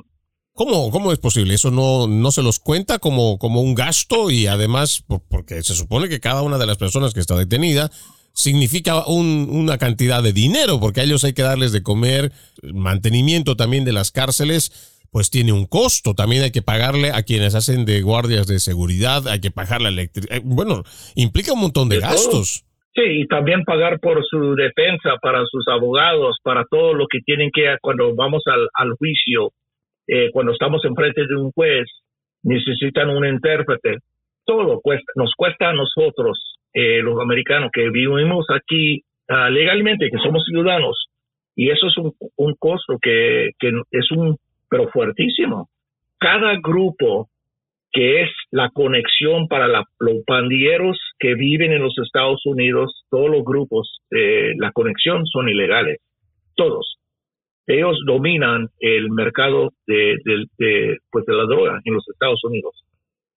[0.52, 1.54] ¿Cómo, ¿Cómo es posible?
[1.54, 6.08] ¿Eso no, no se los cuenta como, como un gasto y además, porque se supone
[6.08, 7.90] que cada una de las personas que está detenida
[8.32, 12.32] significa un, una cantidad de dinero, porque a ellos hay que darles de comer,
[12.62, 16.14] mantenimiento también de las cárceles pues tiene un costo.
[16.14, 19.90] También hay que pagarle a quienes hacen de guardias de seguridad, hay que pagar la
[19.90, 20.38] electricidad.
[20.38, 20.84] Eh, bueno,
[21.14, 22.64] implica un montón de, gastos.
[22.94, 27.50] Sí, y también pagar por su defensa, para sus abogados, para todo lo que tienen
[27.50, 29.50] que, cuando vamos al, juicio,
[30.06, 31.86] eh, cuando estamos enfrente de un juez,
[32.42, 33.98] necesitan un intérprete.
[34.44, 40.18] Todo cuesta, nos cuesta a nosotros, eh, los americanos que vivimos aquí uh, legalmente, que
[40.18, 41.06] somos ciudadanos,
[41.56, 44.36] y eso es un, un costo que, que es un
[44.68, 45.68] pero fuertísimo.
[46.18, 47.28] Cada grupo
[47.92, 53.44] que es la conexión para los pandilleros que viven en los Estados Unidos, todos los
[53.44, 55.98] grupos, de la conexión son ilegales,
[56.56, 56.96] todos.
[57.66, 60.16] Ellos dominan el mercado de,
[61.10, 62.74] pues de la droga en los Estados Unidos.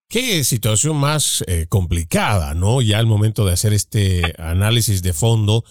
[0.08, 2.82] Qué situación más eh, complicada, ¿no?
[2.82, 5.64] Ya al momento de hacer este análisis de fondo,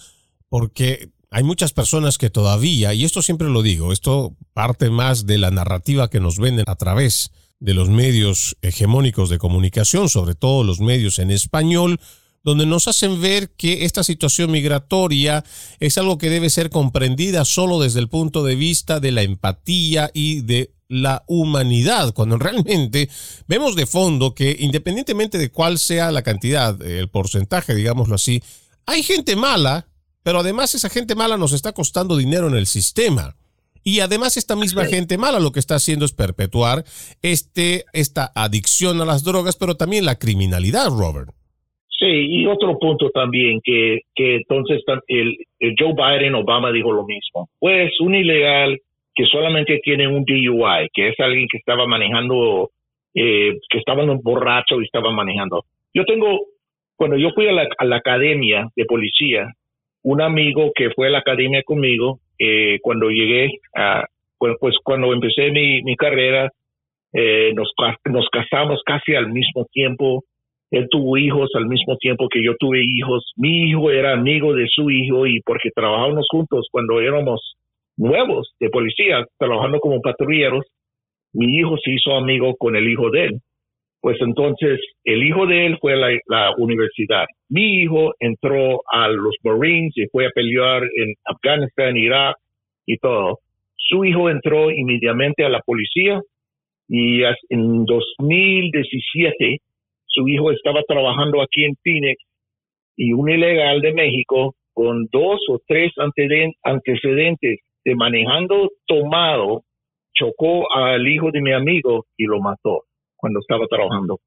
[0.49, 5.37] porque hay muchas personas que todavía, y esto siempre lo digo, esto parte más de
[5.37, 10.63] la narrativa que nos venden a través de los medios hegemónicos de comunicación, sobre todo
[10.63, 11.99] los medios en español,
[12.43, 15.43] donde nos hacen ver que esta situación migratoria
[15.79, 20.11] es algo que debe ser comprendida solo desde el punto de vista de la empatía
[20.13, 23.09] y de la humanidad, cuando realmente
[23.47, 28.43] vemos de fondo que independientemente de cuál sea la cantidad, el porcentaje, digámoslo así,
[28.85, 29.87] hay gente mala
[30.25, 33.35] pero además esa gente mala nos está costando dinero en el sistema.
[33.87, 36.83] Y además esta misma gente mala lo que está haciendo es perpetuar
[37.21, 41.29] este, esta adicción a las drogas, pero también la criminalidad, Robert.
[41.87, 45.37] Sí, y otro punto también, que, que entonces el,
[45.77, 47.47] Joe Biden, Obama dijo lo mismo.
[47.59, 48.79] Pues un ilegal
[49.13, 52.71] que solamente tiene un DUI, que es alguien que estaba manejando,
[53.13, 55.63] eh, que estaba en un borracho y estaba manejando.
[55.93, 56.39] Yo tengo,
[56.95, 59.45] cuando yo fui a la, a la academia de policía,
[60.01, 64.05] un amigo que fue a la academia conmigo, eh, cuando llegué, a,
[64.37, 66.49] pues, cuando empecé mi, mi carrera,
[67.13, 67.71] eh, nos,
[68.05, 70.23] nos casamos casi al mismo tiempo.
[70.71, 73.31] Él tuvo hijos al mismo tiempo que yo tuve hijos.
[73.37, 77.55] Mi hijo era amigo de su hijo y porque trabajábamos juntos cuando éramos
[77.97, 80.65] nuevos de policía, trabajando como patrulleros,
[81.33, 83.41] mi hijo se hizo amigo con el hijo de él
[84.05, 85.95] pues entonces el hijo de él fue a
[86.27, 87.25] la, universidad.
[87.49, 92.37] Mi hijo entró a los Marines y fue a pelear en Afganistán, Irak
[92.85, 93.39] y todo.
[93.75, 96.21] Su hijo entró inmediatamente a la policía
[96.87, 99.57] y en 2017
[100.05, 102.21] su hijo estaba trabajando aquí en Phoenix
[102.95, 109.63] y un ilegal de México con dos o tres antecedentes de manejando tomado
[110.13, 112.83] chocó al hijo de mi amigo y lo mató
[113.25, 114.19] cuando estaba trabajando.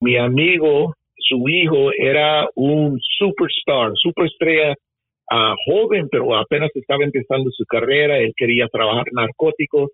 [0.00, 7.66] Mi amigo, su hijo era un superstar, superestrella uh, joven, pero apenas estaba empezando su
[7.66, 9.90] carrera, él quería trabajar narcóticos,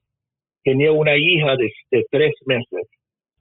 [0.63, 1.73] tenía una hija de,
[2.13, 2.87] tres meses.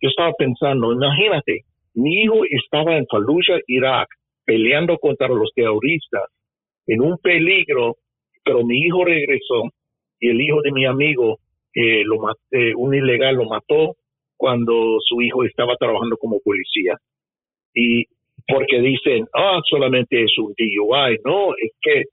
[0.02, 1.62] Yo estaba pensando, imagínate,
[1.94, 4.08] mi hijo estaba en Fallujah, Irak,
[4.46, 6.24] peleando contra los terroristas,
[6.88, 7.98] en un peligro,
[8.44, 9.70] pero mi hijo regresó
[10.20, 11.38] y el hijo de mi amigo,
[11.76, 12.18] eh, lo
[12.50, 13.96] eh, un ilegal lo mató
[14.38, 16.96] cuando su hijo estaba trabajando como policía.
[17.74, 18.06] Y
[18.48, 21.20] porque dicen, ah, solamente es un DUI.
[21.26, 22.04] No, es que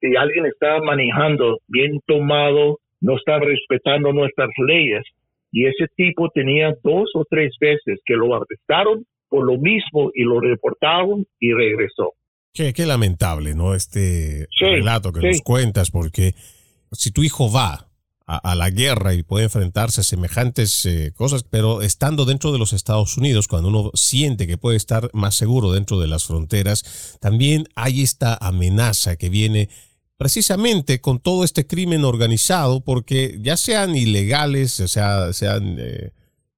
[0.00, 5.04] si alguien está manejando bien tomado, no está respetando nuestras leyes.
[5.52, 10.22] Y ese tipo tenía dos o tres veces que lo arrestaron por lo mismo y
[10.22, 12.14] lo reportaron y regresó.
[12.52, 13.74] Qué, qué lamentable, ¿no?
[13.74, 16.32] Este relato que nos cuentas, porque
[16.92, 17.88] si tu hijo va
[18.26, 22.72] a, la guerra y puede enfrentarse a semejantes eh, cosas, pero estando dentro de los
[22.72, 27.68] Estados Unidos, cuando uno siente que puede estar más seguro dentro de las fronteras, también
[27.74, 29.68] hay esta amenaza que viene
[30.16, 36.12] precisamente con todo este crimen organizado, porque ya sean ilegales, sea, sean eh,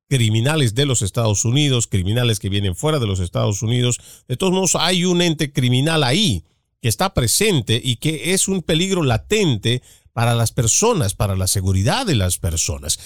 [0.08, 3.98] criminales de los Estados Unidos, criminales que vienen fuera de los Estados Unidos,
[4.28, 6.44] de todos modos hay un ente criminal ahí
[6.80, 9.82] que está presente y que es un peligro latente
[10.16, 12.98] para las personas, para la seguridad de las personas.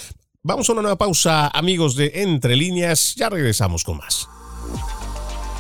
[0.45, 4.29] Vamos a una nueva pausa, amigos de Entre Líneas, ya regresamos con más.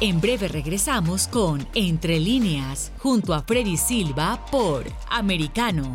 [0.00, 5.92] En breve regresamos con Entre Líneas, junto a Freddy Silva por Americano.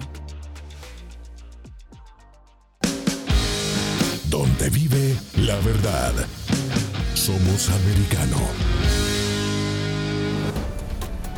[4.26, 6.14] Donde vive la verdad.
[7.14, 8.42] Somos americano.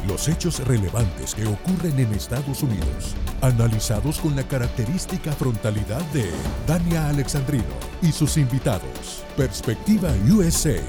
[0.07, 6.31] Los hechos relevantes que ocurren en Estados Unidos, analizados con la característica frontalidad de
[6.65, 7.63] Dania Alexandrino
[8.01, 9.23] y sus invitados.
[9.35, 10.81] Perspectiva USA.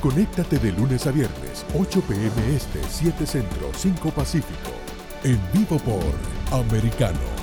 [0.00, 4.72] Conéctate de lunes a viernes, 8 pm este, 7 centro, 5 pacífico.
[5.22, 7.42] En vivo por Americano.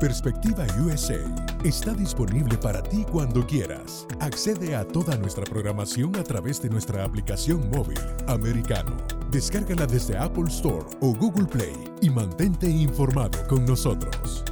[0.00, 1.20] Perspectiva USA
[1.64, 4.06] está disponible para ti cuando quieras.
[4.20, 9.15] Accede a toda nuestra programación a través de nuestra aplicación móvil americano.
[9.36, 14.42] Descárgala desde Apple Store o Google Play y mantente informado con nosotros.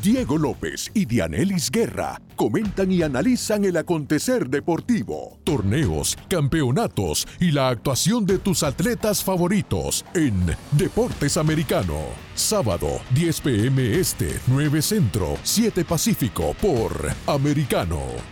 [0.00, 7.68] Diego López y Dianelis Guerra comentan y analizan el acontecer deportivo, torneos, campeonatos y la
[7.68, 10.36] actuación de tus atletas favoritos en
[10.70, 11.98] Deportes Americano.
[12.36, 18.31] Sábado, 10 pm este, 9 centro, 7 pacífico por Americano.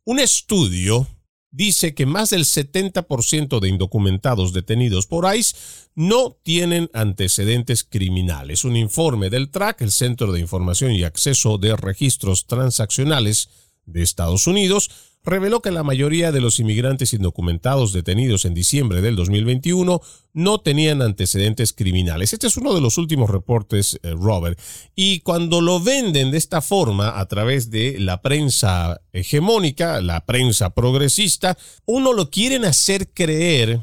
[0.05, 1.07] un estudio
[1.51, 5.57] dice que más del 70% de indocumentados detenidos por ICE
[5.95, 8.65] no tienen antecedentes criminales.
[8.65, 13.49] Un informe del TRAC, el Centro de Información y Acceso de Registros Transaccionales
[13.87, 14.91] de Estados Unidos,
[15.25, 20.01] reveló que la mayoría de los inmigrantes indocumentados detenidos en diciembre del 2021
[20.35, 22.33] no tenían antecedentes criminales.
[22.33, 24.59] Este es uno de los últimos reportes, eh, Robert.
[24.95, 30.71] Y cuando lo venden de esta forma a través de la prensa hegemónica, la prensa
[30.71, 31.57] progresista,
[31.87, 33.81] uno lo quieren hacer creer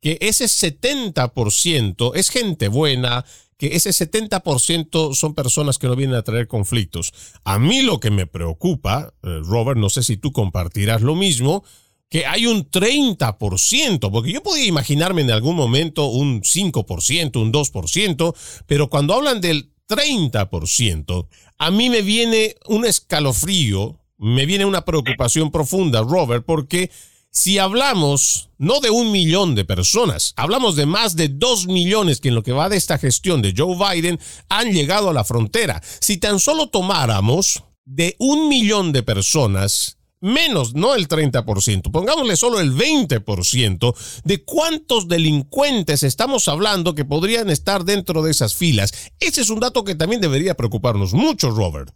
[0.00, 3.24] que ese 70% es gente buena,
[3.72, 7.12] ese 70% son personas que no vienen a traer conflictos.
[7.44, 11.64] A mí lo que me preocupa, eh, Robert, no sé si tú compartirás lo mismo,
[12.10, 18.34] que hay un 30%, porque yo podía imaginarme en algún momento un 5%, un 2%,
[18.66, 21.26] pero cuando hablan del 30%,
[21.58, 26.90] a mí me viene un escalofrío, me viene una preocupación profunda, Robert, porque
[27.34, 32.28] si hablamos no de un millón de personas, hablamos de más de dos millones que
[32.28, 35.80] en lo que va de esta gestión de Joe Biden han llegado a la frontera.
[35.82, 42.60] Si tan solo tomáramos de un millón de personas, menos, no el 30%, pongámosle solo
[42.60, 49.12] el 20%, de cuántos delincuentes estamos hablando que podrían estar dentro de esas filas.
[49.18, 51.90] Ese es un dato que también debería preocuparnos mucho, Robert.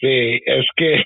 [0.00, 0.96] Sí, es que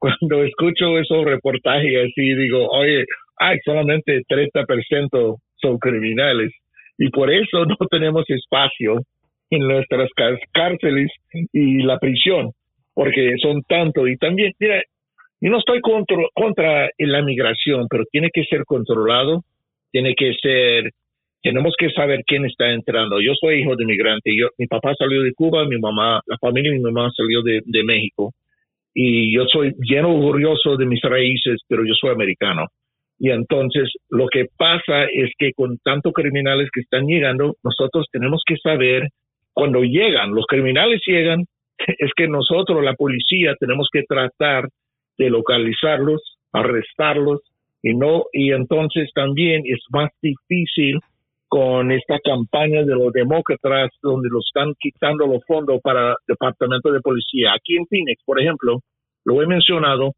[0.00, 3.04] cuando escucho esos reportajes así, digo, oye,
[3.36, 6.52] hay solamente 30% son criminales
[6.98, 9.02] y por eso no tenemos espacio
[9.50, 10.08] en nuestras
[10.52, 11.10] cárceles
[11.52, 12.52] y la prisión,
[12.94, 14.06] porque son tanto.
[14.06, 14.80] Y también, mira,
[15.40, 19.42] yo no estoy contra, contra la migración, pero tiene que ser controlado,
[19.90, 20.92] tiene que ser,
[21.42, 23.20] tenemos que saber quién está entrando.
[23.20, 26.70] Yo soy hijo de migrante, yo, mi papá salió de Cuba, mi mamá, la familia
[26.70, 28.32] de mi mamá salió de, de México
[28.94, 32.66] y yo soy bien orgulloso de mis raíces, pero yo soy americano.
[33.18, 38.42] Y entonces lo que pasa es que con tantos criminales que están llegando, nosotros tenemos
[38.46, 39.08] que saber
[39.52, 41.44] cuando llegan, los criminales llegan,
[41.78, 44.68] es que nosotros, la policía, tenemos que tratar
[45.18, 47.40] de localizarlos, arrestarlos
[47.82, 50.98] y no, y entonces también es más difícil
[51.50, 56.92] con esta campaña de los demócratas donde los están quitando los fondos para el departamento
[56.92, 57.52] de policía.
[57.52, 58.78] Aquí en Phoenix, por ejemplo,
[59.24, 60.12] lo he mencionado,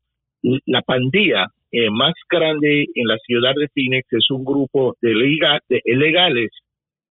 [0.67, 5.15] la pandilla eh, más grande en la ciudad de Phoenix es un grupo de,
[5.71, 6.51] de ilegales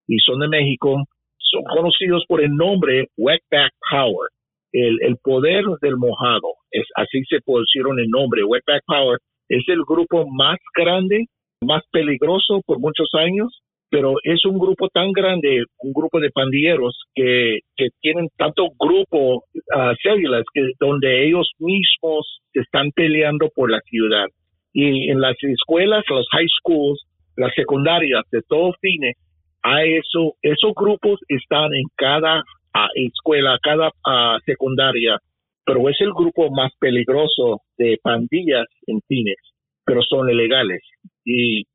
[0.07, 1.03] y son de México,
[1.39, 4.29] son conocidos por el nombre Wetback Power,
[4.71, 9.17] el, el poder del mojado, es, así se pusieron el nombre, Wetback Power,
[9.49, 11.25] es el grupo más grande,
[11.63, 13.60] más peligroso por muchos años
[13.91, 17.59] pero es un grupo tan grande, un grupo de pandilleros que,
[17.99, 24.27] tienen tanto grupo uh, células que donde ellos mismos se están peleando por la ciudad.
[24.71, 27.03] Y en las escuelas, los high schools,
[27.35, 29.17] las secundarias de todo fines,
[29.61, 35.17] a eso, esos grupos están en cada ah, escuela, cada uh, secundaria,
[35.65, 39.37] pero es el grupo más peligroso de pandillas en fines,
[39.83, 40.81] pero son ilegales.
[41.25, 41.65] Y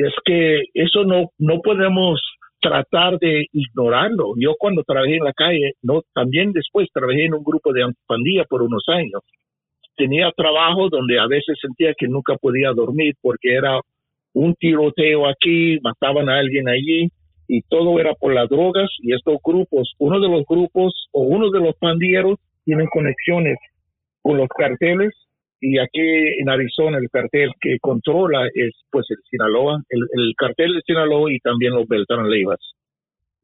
[0.00, 2.20] es que eso no, no podemos
[2.60, 4.34] tratar de ignorarlo.
[4.36, 8.44] Yo cuando trabajé en la calle, no, también después trabajé en un grupo de antipandilla
[8.44, 9.22] por unos años.
[9.96, 13.80] Tenía trabajo donde a veces sentía que nunca podía dormir porque era
[14.32, 17.08] un tiroteo aquí, mataban a alguien allí
[17.48, 21.50] y todo era por las drogas y estos grupos, uno de los grupos o uno
[21.50, 23.58] de los pandilleros tienen conexiones
[24.22, 25.12] con los carteles
[25.60, 26.00] y aquí
[26.40, 31.38] en Arizona el cartel que controla es pues el Sinaloa, el, cartel de Sinaloa y
[31.40, 32.58] también los Beltrán Leivas.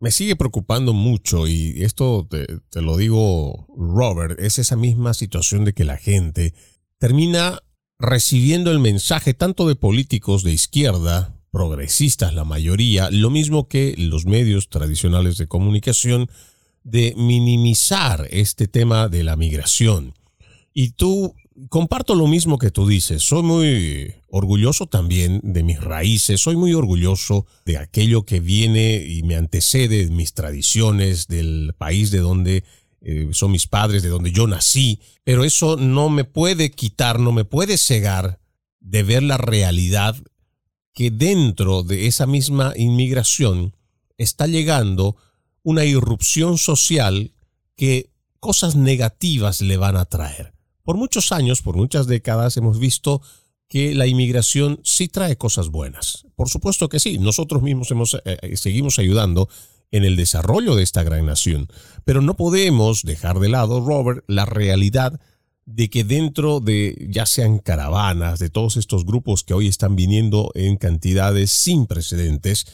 [0.01, 2.47] Me sigue preocupando mucho y esto te,
[2.81, 6.53] lo digo Robert, es esa misma situación de que la gente
[6.99, 7.61] termina
[7.99, 14.27] recibiendo el mensaje tanto de políticos de izquierda, progresistas la mayoría, lo mismo que los
[14.27, 16.29] medios tradicionales de comunicación,
[16.83, 20.15] de minimizar este tema de la migración.
[20.73, 21.35] Y tú,
[21.69, 26.75] comparto lo mismo que tú dices, soy muy orgulloso también de mis raíces, soy muy
[26.75, 32.65] orgulloso de aquello que viene y me antecede, mis tradiciones, del país de donde
[33.01, 37.33] eh, son mis padres, de donde yo nací, pero eso no me puede quitar, no
[37.33, 38.41] me puede cegar
[38.81, 40.17] de ver la realidad
[40.93, 43.75] que dentro de esa misma inmigración
[44.19, 45.17] está llegando
[45.63, 47.33] una irrupción social
[47.77, 50.56] que cosas negativas le van a traer.
[50.87, 53.21] Por muchos años, por muchas décadas, hemos visto
[53.69, 56.27] que la inmigración sí trae cosas buenas.
[56.37, 59.49] Por supuesto que sí, nosotros mismos hemos, eh, eh, seguimos ayudando
[59.91, 61.67] en el desarrollo de esta gran nación.
[62.05, 65.21] Pero no podemos dejar de lado, Robert, la realidad
[65.65, 70.53] de que dentro de, ya sean caravanas, de todos estos grupos que hoy están viniendo
[70.55, 72.65] en cantidades sin precedentes,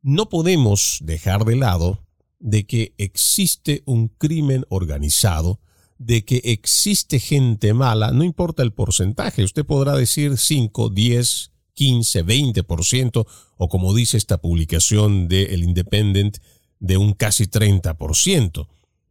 [0.00, 2.02] no podemos dejar de lado
[2.38, 5.60] de que existe un crimen organizado,
[5.98, 12.24] de que existe gente mala, no importa el porcentaje, usted podrá decir 5, 10, 15,
[12.24, 13.26] 20%,
[13.56, 16.38] o como dice esta publicación de El Independent,
[16.80, 18.68] de un casi 30%.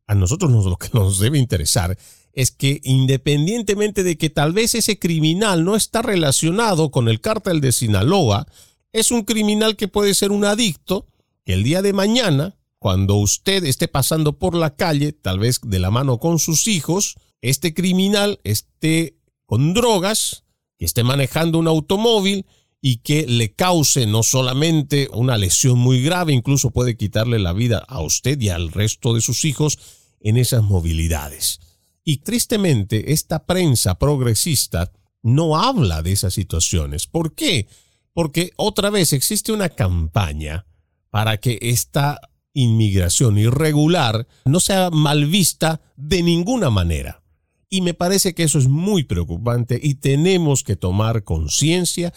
[0.08, 1.98] A nosotros lo que nos debe interesar
[2.34, 7.62] es que independientemente de que tal vez ese criminal no está relacionado con el cártel
[7.62, 8.48] de Sinaloa,
[8.94, 11.08] es un criminal que puede ser un adicto
[11.46, 15.80] que el día de mañana, cuando usted esté pasando por la calle, tal vez de
[15.80, 20.44] la mano con sus hijos, este criminal esté con drogas,
[20.78, 22.46] esté manejando un automóvil
[22.82, 27.84] y que le cause no solamente una lesión muy grave, incluso puede quitarle la vida
[27.88, 29.80] a usted y al resto de sus hijos
[30.20, 31.60] en esas movilidades.
[32.04, 34.92] Y tristemente, esta prensa progresista
[35.24, 37.08] no habla de esas situaciones.
[37.08, 37.68] ¿Por qué?
[38.14, 40.66] Porque otra vez existe una campaña
[41.10, 42.20] para que esta
[42.60, 47.24] inmigración irregular no sea mal vista de ninguna manera.
[47.70, 52.14] Y me parece que eso es muy preocupante y tenemos que tomar conciencia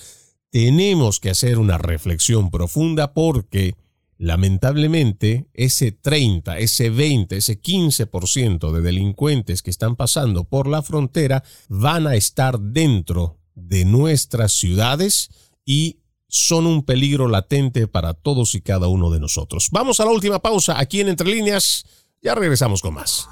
[0.50, 3.76] tenemos que hacer una reflexión profunda porque
[4.18, 11.42] lamentablemente ese 30, ese 20, ese 15% de delincuentes que están pasando por la frontera
[11.68, 15.30] van a estar dentro de nuestras ciudades
[15.64, 15.99] y
[16.30, 19.68] son un peligro latente para todos y cada uno de nosotros.
[19.72, 21.84] Vamos a la última pausa aquí en Entre Líneas.
[22.22, 23.28] Ya regresamos con más.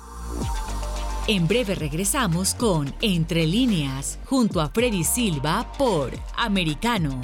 [1.28, 7.20] En breve regresamos con Entre líneas, junto a Freddy Silva por Americano.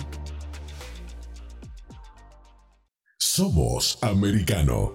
[3.19, 4.93] Somos Americano.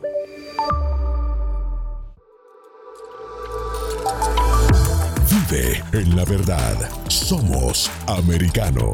[5.29, 6.77] Vive en la verdad.
[7.07, 8.93] Somos Americano.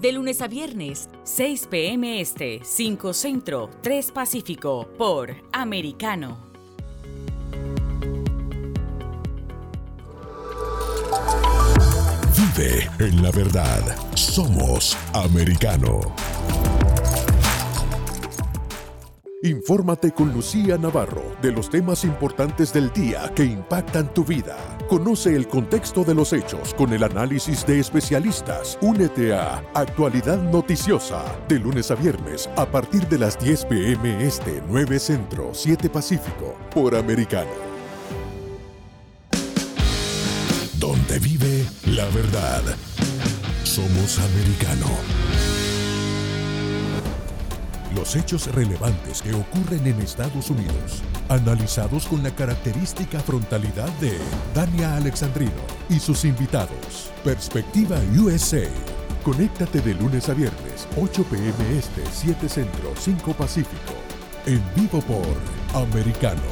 [0.00, 2.20] de lunes a viernes, 6 p.m.
[2.20, 6.38] Este, 5 Centro, 3 Pacífico, por Americano.
[12.36, 13.82] Vive en la verdad.
[14.14, 16.00] Somos Americano.
[19.42, 24.73] Infórmate con Lucía Navarro de los temas importantes del día que impactan tu vida.
[24.88, 28.78] Conoce el contexto de los hechos con el análisis de especialistas.
[28.82, 34.62] Únete a Actualidad Noticiosa de lunes a viernes a partir de las 10 pm este
[34.68, 37.50] 9 Centro 7 Pacífico por Americano.
[40.78, 42.62] Donde vive La verdad.
[43.64, 44.86] Somos americano.
[47.94, 54.18] Los hechos relevantes que ocurren en Estados Unidos, analizados con la característica frontalidad de
[54.54, 55.52] Dania Alexandrino
[55.88, 57.10] y sus invitados.
[57.22, 58.68] Perspectiva USA.
[59.22, 61.78] Conéctate de lunes a viernes, 8 p.m.
[61.78, 63.94] Este, 7 Centro, 5 Pacífico.
[64.46, 66.42] En vivo por Americano.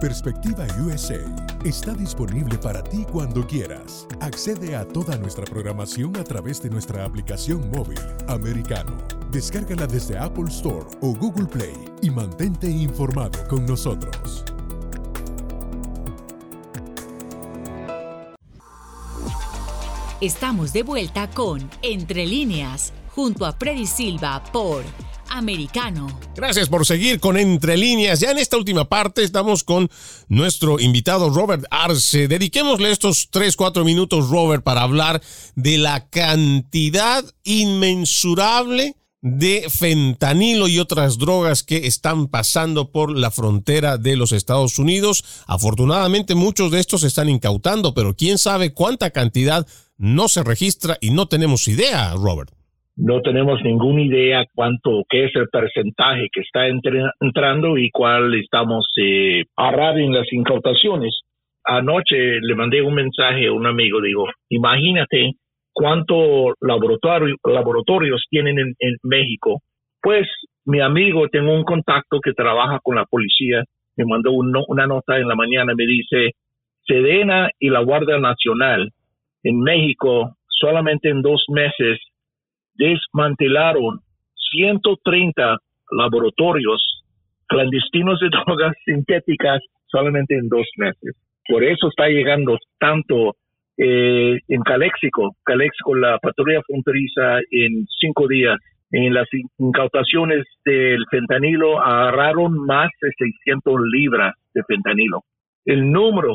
[0.00, 1.20] Perspectiva USA
[1.64, 4.06] está disponible para ti cuando quieras.
[4.20, 7.98] Accede a toda nuestra programación a través de nuestra aplicación móvil
[8.28, 9.15] americano.
[9.36, 14.42] Descárgala desde Apple Store o Google Play y mantente informado con nosotros.
[20.22, 24.82] Estamos de vuelta con Entre líneas, junto a Freddy Silva por
[25.28, 26.06] americano.
[26.34, 28.20] Gracias por seguir con Entre Líneas.
[28.20, 29.90] Ya en esta última parte estamos con
[30.28, 32.26] nuestro invitado Robert Arce.
[32.26, 35.20] Dediquémosle estos 3, 4 minutos, Robert, para hablar
[35.56, 38.96] de la cantidad inmensurable
[39.28, 45.44] de fentanilo y otras drogas que están pasando por la frontera de los Estados Unidos.
[45.48, 49.66] Afortunadamente muchos de estos se están incautando, pero quién sabe cuánta cantidad
[49.98, 52.52] no se registra y no tenemos idea, Robert
[52.98, 58.86] no tenemos ninguna idea cuánto, qué es el porcentaje que está entrando y cuál estamos
[58.96, 61.20] eh, en las incautaciones.
[61.62, 65.32] Anoche le mandé un mensaje a un amigo, digo, imagínate
[65.76, 69.60] cuánto laboratorios tienen en, México.
[70.00, 70.26] Pues
[70.64, 73.62] mi amigo, tengo un contacto que trabaja con la policía,
[73.94, 76.30] me mandó una nota en la mañana, me dice,
[76.86, 78.90] Sedena y la Guardia Nacional
[79.42, 81.98] en México solamente en dos meses
[82.74, 84.00] desmantelaron
[84.52, 85.58] 130
[85.90, 87.02] laboratorios
[87.48, 91.16] clandestinos de drogas sintéticas solamente en dos meses.
[91.46, 93.34] Por eso está llegando tanto
[93.78, 98.58] eh, en Calexico, Calexico, la patrulla fronteriza en cinco días.
[98.92, 99.26] En las
[99.58, 105.22] incautaciones del fentanilo agarraron más de 600 libras de fentanilo
[105.66, 106.34] el número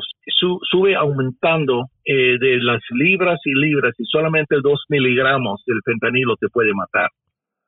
[0.70, 6.50] sube aumentando eh, de las libras y libras y solamente dos miligramos del fentanilo te
[6.50, 7.10] puede matar.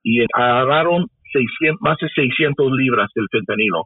[0.03, 3.85] Y agarraron 600, más de 600 libras del fentanilo.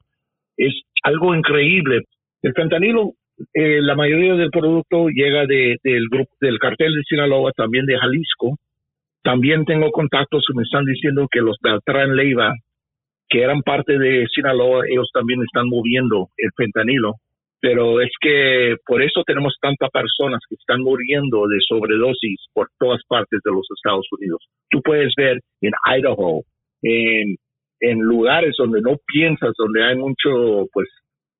[0.58, 0.74] Es
[1.04, 2.02] algo increíble.
[2.42, 3.12] El fentanilo,
[3.54, 8.58] eh, la mayoría del producto llega del grupo del cartel de Sinaloa, también de Jalisco.
[9.24, 12.54] También tengo contactos que me están diciendo que los Beltrán Leiva,
[13.30, 17.16] que eran parte de Sinaloa, ellos también están moviendo el fentanilo
[17.60, 23.02] pero es que por eso tenemos tantas personas que están muriendo de sobredosis por todas
[23.08, 24.46] partes de los Estados Unidos.
[24.70, 26.44] Tú puedes ver en Idaho,
[26.84, 30.88] en lugares donde no piensas, donde hay mucho pues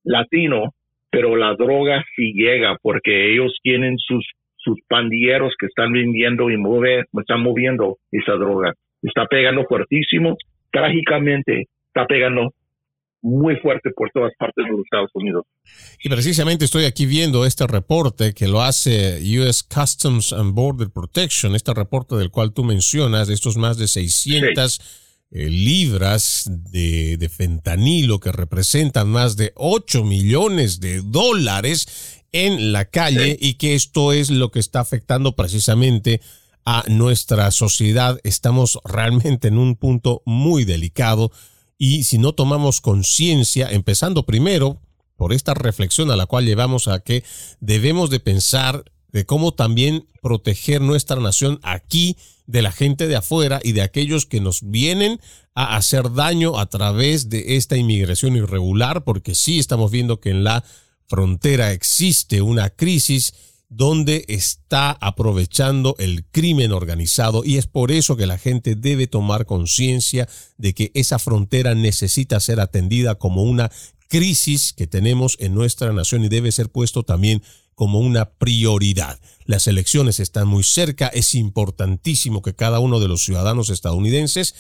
[0.04, 0.74] latino,
[1.10, 4.26] pero la droga sí llega porque ellos tienen sus
[4.68, 8.74] sus pandilleros que están vendiendo y mueve, están moviendo esa droga.
[9.02, 10.36] Está pegando fuertísimo,
[10.72, 12.54] trágicamente está pegando
[13.22, 15.46] muy fuerte por todas partes de los Estados Unidos.
[16.04, 21.56] Y precisamente estoy aquí viendo este reporte que lo hace US Customs and Border Protection,
[21.56, 27.30] este reporte del cual tú mencionas, de estos más de 600 eh, libras de, de,
[27.30, 31.88] fentanilo que representan más de 8 millones de dólares
[32.32, 36.22] en la calle y que esto es lo que está afectando precisamente
[36.66, 38.20] a nuestra sociedad.
[38.24, 41.32] Estamos realmente en un punto muy delicado
[41.78, 44.82] y si no tomamos conciencia, empezando primero
[45.16, 47.24] por esta reflexión a la cual llevamos a que
[47.60, 53.60] debemos de pensar de cómo también proteger nuestra nación aquí de la gente de afuera
[53.64, 55.20] y de aquellos que nos vienen
[55.54, 60.44] a hacer daño a través de esta inmigración irregular, porque sí estamos viendo que en
[60.44, 60.64] la
[61.08, 63.34] frontera existe una crisis
[63.70, 69.46] donde está aprovechando el crimen organizado y es por eso que la gente debe tomar
[69.46, 73.70] conciencia de que esa frontera necesita ser atendida como una
[74.08, 77.44] crisis que tenemos en nuestra nación y debe ser puesto también
[77.78, 79.20] como una prioridad.
[79.46, 84.56] Las elecciones están muy cerca, es importantísimo que cada uno de los ciudadanos estadounidenses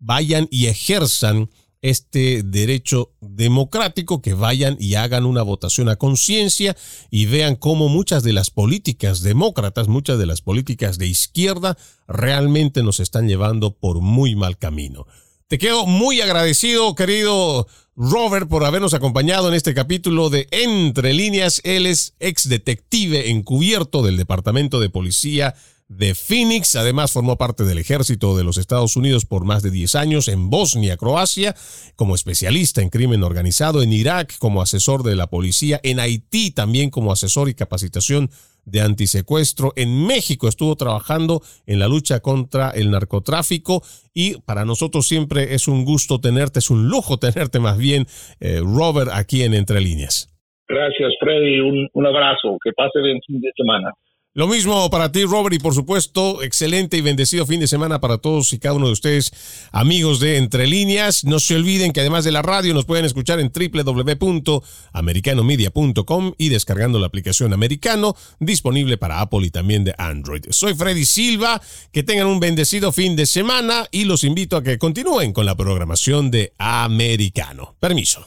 [0.00, 1.48] vayan y ejerzan
[1.80, 6.76] este derecho democrático, que vayan y hagan una votación a conciencia
[7.08, 12.82] y vean cómo muchas de las políticas demócratas, muchas de las políticas de izquierda realmente
[12.82, 15.06] nos están llevando por muy mal camino.
[15.46, 17.68] Te quedo muy agradecido, querido
[17.98, 21.62] Robert, por habernos acompañado en este capítulo de Entre líneas.
[21.64, 25.54] Él es ex detective encubierto del Departamento de Policía
[25.88, 26.76] de Phoenix.
[26.76, 30.50] Además, formó parte del ejército de los Estados Unidos por más de 10 años en
[30.50, 31.56] Bosnia, Croacia,
[31.94, 36.90] como especialista en crimen organizado, en Irak como asesor de la policía, en Haití también
[36.90, 38.30] como asesor y capacitación
[38.66, 39.72] de antisecuestro.
[39.76, 45.68] En México estuvo trabajando en la lucha contra el narcotráfico y para nosotros siempre es
[45.68, 48.04] un gusto tenerte, es un lujo tenerte más bien,
[48.40, 50.32] eh, Robert, aquí en Entre Líneas.
[50.68, 51.60] Gracias, Freddy.
[51.60, 52.58] Un, un abrazo.
[52.62, 53.92] Que pase bien fin de semana.
[54.36, 58.18] Lo mismo para ti, Robert, y por supuesto, excelente y bendecido fin de semana para
[58.18, 59.32] todos y cada uno de ustedes,
[59.72, 61.24] amigos de Entre Líneas.
[61.24, 66.98] No se olviden que además de la radio nos pueden escuchar en www.americanomedia.com y descargando
[66.98, 70.44] la aplicación Americano, disponible para Apple y también de Android.
[70.50, 74.76] Soy Freddy Silva, que tengan un bendecido fin de semana y los invito a que
[74.76, 77.74] continúen con la programación de Americano.
[77.80, 78.26] Permiso.